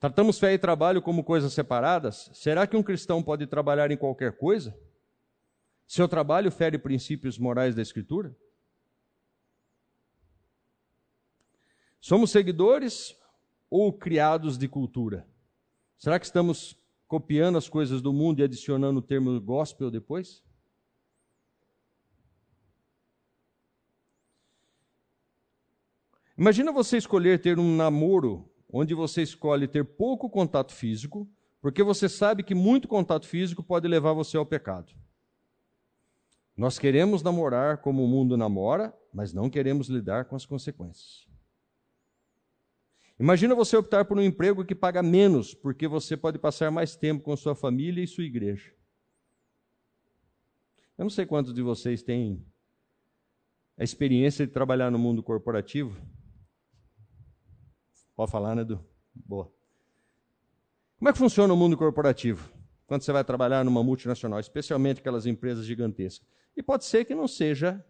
[0.00, 2.28] Tratamos fé e trabalho como coisas separadas?
[2.34, 4.76] Será que um cristão pode trabalhar em qualquer coisa?
[5.86, 8.36] Seu trabalho fere princípios morais da Escritura?
[12.00, 13.16] Somos seguidores
[13.76, 15.26] ou criados de cultura?
[15.98, 20.44] Será que estamos copiando as coisas do mundo e adicionando o termo gospel depois?
[26.38, 31.28] Imagina você escolher ter um namoro onde você escolhe ter pouco contato físico,
[31.60, 34.92] porque você sabe que muito contato físico pode levar você ao pecado.
[36.56, 41.23] Nós queremos namorar como o mundo namora, mas não queremos lidar com as consequências.
[43.18, 47.22] Imagina você optar por um emprego que paga menos, porque você pode passar mais tempo
[47.22, 48.72] com sua família e sua igreja.
[50.98, 52.44] Eu não sei quantos de vocês têm
[53.76, 56.00] a experiência de trabalhar no mundo corporativo.
[58.16, 58.84] Pode falar, né, Edu?
[59.14, 59.52] Boa.
[60.98, 62.48] Como é que funciona o mundo corporativo?
[62.86, 66.28] Quando você vai trabalhar numa multinacional, especialmente aquelas empresas gigantescas.
[66.56, 67.84] E pode ser que não seja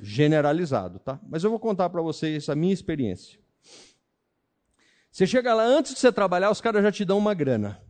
[0.00, 1.20] generalizado, tá?
[1.28, 3.43] Mas eu vou contar para vocês a minha experiência.
[5.14, 7.80] Você chega lá, antes de você trabalhar, os caras já te dão uma grana.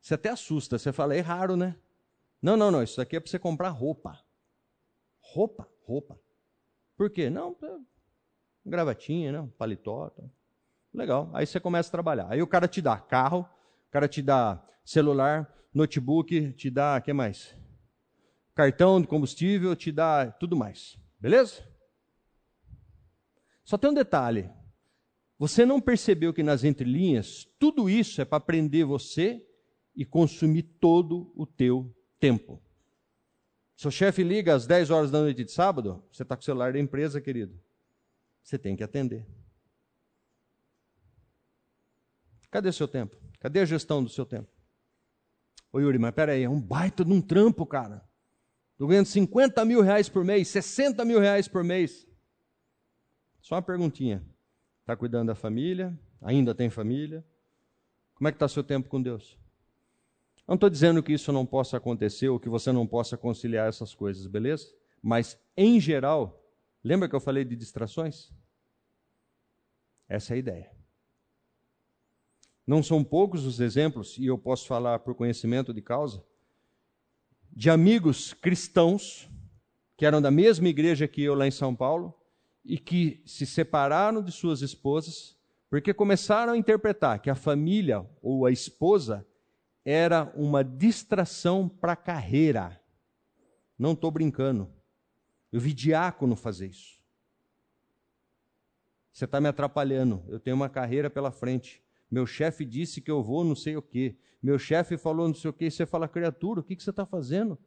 [0.00, 1.76] Você até assusta, você fala, é raro, né?
[2.40, 4.18] Não, não, não, isso aqui é para você comprar roupa.
[5.20, 5.68] Roupa?
[5.82, 6.18] Roupa.
[6.96, 7.28] Por quê?
[7.28, 7.54] Não,
[8.64, 10.08] gravatinha, não, paletó.
[10.08, 10.22] Tá.
[10.94, 11.30] Legal.
[11.34, 12.26] Aí você começa a trabalhar.
[12.30, 13.40] Aí o cara te dá carro,
[13.88, 17.54] o cara te dá celular, notebook, te dá, que mais?
[18.54, 20.98] cartão de combustível, te dá tudo mais.
[21.20, 21.62] Beleza?
[23.62, 24.50] Só tem um detalhe.
[25.38, 29.44] Você não percebeu que nas entrelinhas tudo isso é para prender você
[29.94, 32.62] e consumir todo o teu tempo.
[33.76, 36.72] Seu chefe liga às 10 horas da noite de sábado, você está com o celular
[36.72, 37.60] da empresa, querido.
[38.42, 39.26] Você tem que atender.
[42.50, 43.16] Cadê seu tempo?
[43.38, 44.48] Cadê a gestão do seu tempo?
[45.70, 48.02] Ô Yuri, mas peraí, é um baita de um trampo, cara.
[48.72, 52.06] Estou ganhando 50 mil reais por mês, 60 mil reais por mês.
[53.40, 54.24] Só uma perguntinha.
[54.86, 55.98] Está cuidando da família?
[56.22, 57.24] Ainda tem família?
[58.14, 59.36] Como é que está seu tempo com Deus?
[60.46, 63.92] Não estou dizendo que isso não possa acontecer ou que você não possa conciliar essas
[63.92, 64.72] coisas, beleza?
[65.02, 66.40] Mas, em geral,
[66.84, 68.30] lembra que eu falei de distrações?
[70.08, 70.70] Essa é a ideia.
[72.64, 76.22] Não são poucos os exemplos, e eu posso falar por conhecimento de causa,
[77.50, 79.28] de amigos cristãos,
[79.96, 82.14] que eram da mesma igreja que eu lá em São Paulo,
[82.66, 85.36] e que se separaram de suas esposas,
[85.70, 89.26] porque começaram a interpretar que a família ou a esposa
[89.84, 92.80] era uma distração para a carreira.
[93.78, 94.68] Não estou brincando.
[95.52, 96.96] Eu vi diácono fazer isso.
[99.12, 100.24] Você está me atrapalhando.
[100.28, 101.82] Eu tenho uma carreira pela frente.
[102.10, 104.16] Meu chefe disse que eu vou não sei o quê.
[104.42, 105.70] Meu chefe falou não sei o quê.
[105.70, 107.58] Você fala, criatura, o que, que você está fazendo?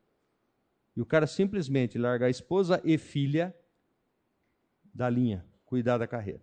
[0.95, 3.55] E o cara simplesmente larga a esposa e filha
[4.93, 6.41] da linha, cuidar da carreira.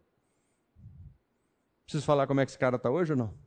[1.85, 3.39] Preciso falar como é que esse cara está hoje ou não?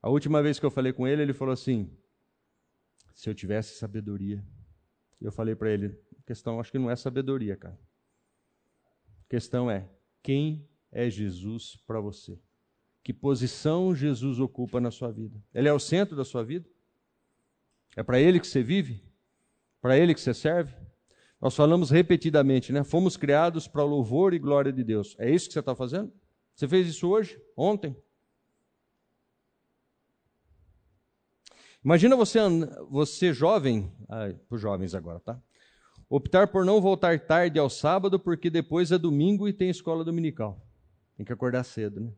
[0.00, 1.90] A última vez que eu falei com ele, ele falou assim:
[3.16, 4.44] se eu tivesse sabedoria.
[5.20, 7.80] Eu falei para ele: questão acho que não é sabedoria, cara.
[9.24, 9.88] A questão é:
[10.22, 12.38] quem é Jesus para você?
[13.02, 15.42] Que posição Jesus ocupa na sua vida?
[15.54, 16.68] Ele é o centro da sua vida?
[17.96, 19.02] É para ele que você vive?
[19.80, 20.74] Para ele que você serve?
[21.46, 22.82] Nós falamos repetidamente, né?
[22.82, 25.14] Fomos criados para louvor e glória de Deus.
[25.16, 26.12] É isso que você está fazendo?
[26.52, 27.40] Você fez isso hoje?
[27.56, 27.96] Ontem?
[31.84, 32.40] Imagina você,
[32.90, 35.40] você jovem, ah, para os jovens agora, tá?
[36.08, 40.66] Optar por não voltar tarde ao sábado, porque depois é domingo e tem escola dominical.
[41.16, 42.12] Tem que acordar cedo, né?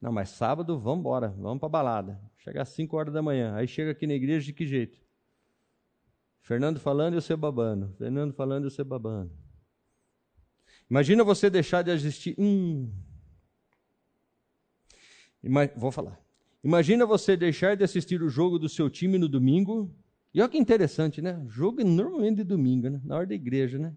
[0.00, 2.20] Não, mas sábado, vamos embora, vamos para balada.
[2.38, 3.56] Chegar às 5 horas da manhã.
[3.56, 5.03] Aí chega aqui na igreja de que jeito?
[6.44, 7.94] Fernando falando e você babando.
[7.96, 9.32] Fernando falando e você babando.
[10.90, 12.36] Imagina você deixar de assistir.
[12.38, 12.92] Hum.
[15.42, 15.66] Ima...
[15.74, 16.20] Vou falar.
[16.62, 19.90] Imagina você deixar de assistir o jogo do seu time no domingo.
[20.34, 21.42] E olha que interessante, né?
[21.48, 23.00] Jogo normalmente de domingo, né?
[23.04, 23.96] Na hora da igreja, né?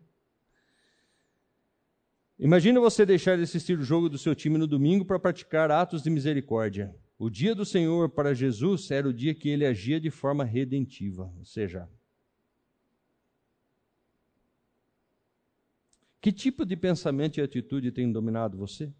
[2.39, 6.01] Imagina você deixar de assistir o jogo do seu time no domingo para praticar atos
[6.01, 6.95] de misericórdia.
[7.19, 11.33] O dia do Senhor para Jesus era o dia que ele agia de forma redentiva,
[11.37, 11.89] ou seja,
[16.27, 18.93] Que tipo de pensamento e atitude tem dominado você?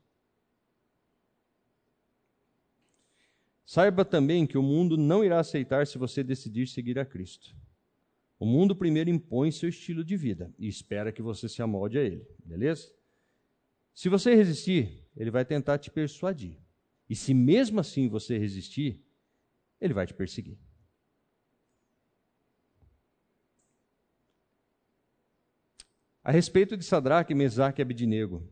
[3.66, 7.54] Saiba também que o mundo não irá aceitar se você decidir seguir a Cristo.
[8.40, 12.02] O mundo primeiro impõe seu estilo de vida e espera que você se amolde a
[12.02, 12.90] ele, beleza?
[13.94, 16.58] Se você resistir, ele vai tentar te persuadir.
[17.10, 19.04] E se mesmo assim você resistir,
[19.82, 20.58] ele vai te perseguir.
[26.28, 28.44] A respeito de Sadraque, Mesaque e Abidinego,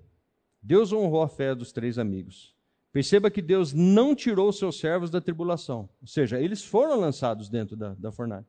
[0.61, 2.55] Deus honrou a fé dos três amigos.
[2.89, 5.89] Perceba que Deus não tirou seus servos da tribulação.
[5.99, 8.47] Ou seja, eles foram lançados dentro da, da fornalha.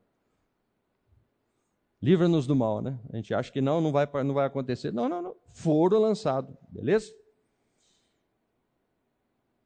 [2.01, 3.01] Livra-nos do mal, né?
[3.13, 4.93] A gente acha que não, não vai, não vai acontecer.
[4.93, 5.35] Não, não, não.
[5.49, 7.13] Foram lançados, beleza?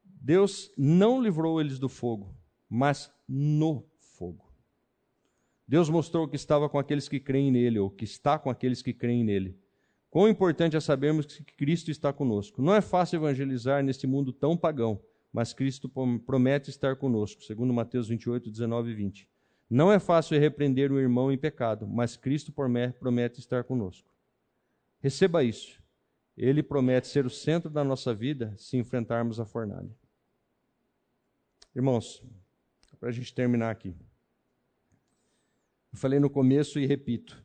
[0.03, 2.35] Deus não livrou eles do fogo,
[2.67, 3.87] mas no.
[5.71, 8.91] Deus mostrou que estava com aqueles que creem nele, ou que está com aqueles que
[8.91, 9.57] creem nele.
[10.09, 12.61] Quão importante é sabermos que Cristo está conosco.
[12.61, 15.01] Não é fácil evangelizar neste mundo tão pagão,
[15.31, 15.87] mas Cristo
[16.25, 19.29] promete estar conosco, segundo Mateus 28, 19 e 20.
[19.69, 24.13] Não é fácil repreender o irmão em pecado, mas Cristo promete estar conosco.
[24.99, 25.81] Receba isso.
[26.35, 29.95] Ele promete ser o centro da nossa vida se enfrentarmos a fornalha.
[31.73, 32.21] Irmãos,
[32.99, 33.95] para a gente terminar aqui.
[35.91, 37.43] Eu falei no começo e repito.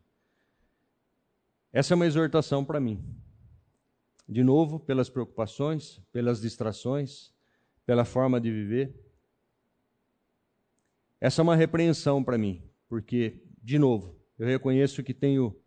[1.72, 3.04] Essa é uma exortação para mim.
[4.28, 7.32] De novo, pelas preocupações, pelas distrações,
[7.84, 8.94] pela forma de viver.
[11.20, 15.58] Essa é uma repreensão para mim, porque, de novo, eu reconheço que tenho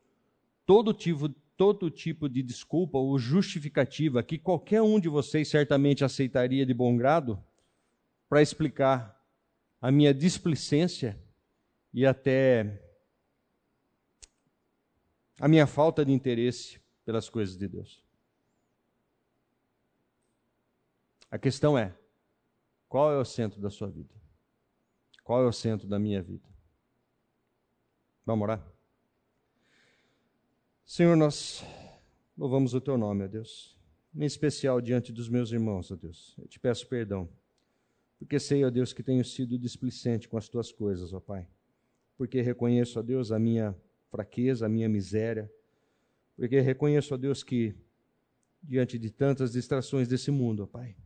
[0.66, 6.66] todo tipo, todo tipo de desculpa ou justificativa que qualquer um de vocês certamente aceitaria
[6.66, 7.44] de bom grado
[8.30, 9.20] para explicar
[9.82, 11.20] a minha displicência
[11.94, 12.82] e até
[15.40, 18.04] a minha falta de interesse pelas coisas de Deus.
[21.32, 21.96] A questão é:
[22.88, 24.14] qual é o centro da sua vida?
[25.24, 26.48] Qual é o centro da minha vida?
[28.26, 28.66] Vamos orar?
[30.86, 31.64] Senhor, nós
[32.36, 33.78] louvamos o teu nome, ó Deus,
[34.16, 36.36] em especial diante dos meus irmãos, ó Deus.
[36.38, 37.30] Eu te peço perdão,
[38.18, 41.48] porque sei, ó Deus, que tenho sido displicente com as tuas coisas, ó Pai
[42.20, 43.74] porque reconheço, a Deus, a minha
[44.10, 45.50] fraqueza, a minha miséria,
[46.36, 47.74] porque reconheço, a Deus, que
[48.62, 50.98] diante de tantas distrações desse mundo, ó Pai,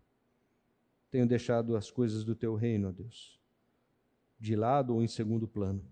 [1.11, 3.39] tenho deixado as coisas do Teu reino, ó Deus,
[4.39, 5.85] de lado ou em segundo plano.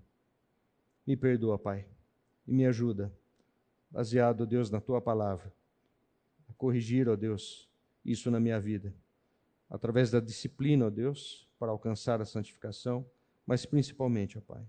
[1.05, 1.85] Me perdoa, Pai,
[2.47, 3.13] e me ajuda,
[3.91, 5.53] baseado, ó Deus, na Tua palavra,
[6.49, 7.69] a corrigir, ó Deus,
[8.03, 8.91] isso na minha vida,
[9.69, 13.05] através da disciplina, ó Deus, para alcançar a santificação,
[13.45, 14.65] mas principalmente, ó Pai,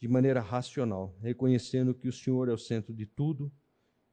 [0.00, 3.52] de maneira racional, reconhecendo que o Senhor é o centro de tudo,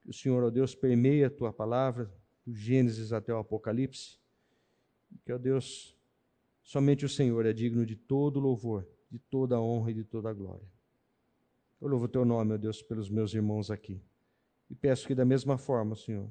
[0.01, 2.11] que o Senhor, ó Deus, permeia a tua palavra,
[2.45, 4.19] do Gênesis até o Apocalipse,
[5.23, 5.97] que, ó Deus,
[6.61, 10.67] somente o Senhor é digno de todo louvor, de toda honra e de toda glória.
[11.81, 14.01] Eu louvo o teu nome, ó Deus, pelos meus irmãos aqui.
[14.69, 16.29] E peço que da mesma forma, Senhor,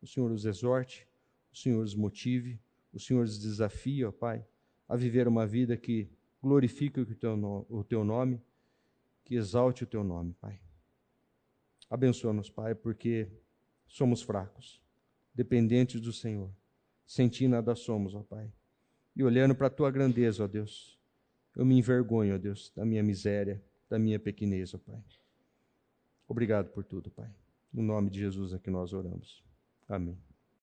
[0.00, 1.08] o Senhor os exorte,
[1.52, 2.60] o Senhor os motive,
[2.92, 4.44] o Senhor os desafie, ó Pai,
[4.88, 6.08] a viver uma vida que
[6.40, 8.40] glorifique o teu, o teu nome,
[9.24, 10.60] que exalte o teu nome, Pai.
[11.90, 13.28] Abençoa-nos, Pai, porque
[13.86, 14.82] somos fracos,
[15.34, 16.50] dependentes do Senhor.
[17.06, 18.52] Sem ti nada somos, ó Pai.
[19.14, 20.98] E olhando para a tua grandeza, ó Deus,
[21.54, 25.02] eu me envergonho, ó Deus, da minha miséria, da minha pequenez, ó Pai.
[26.26, 27.30] Obrigado por tudo, Pai.
[27.72, 29.42] No nome de Jesus é que nós oramos.
[29.88, 30.18] Amém.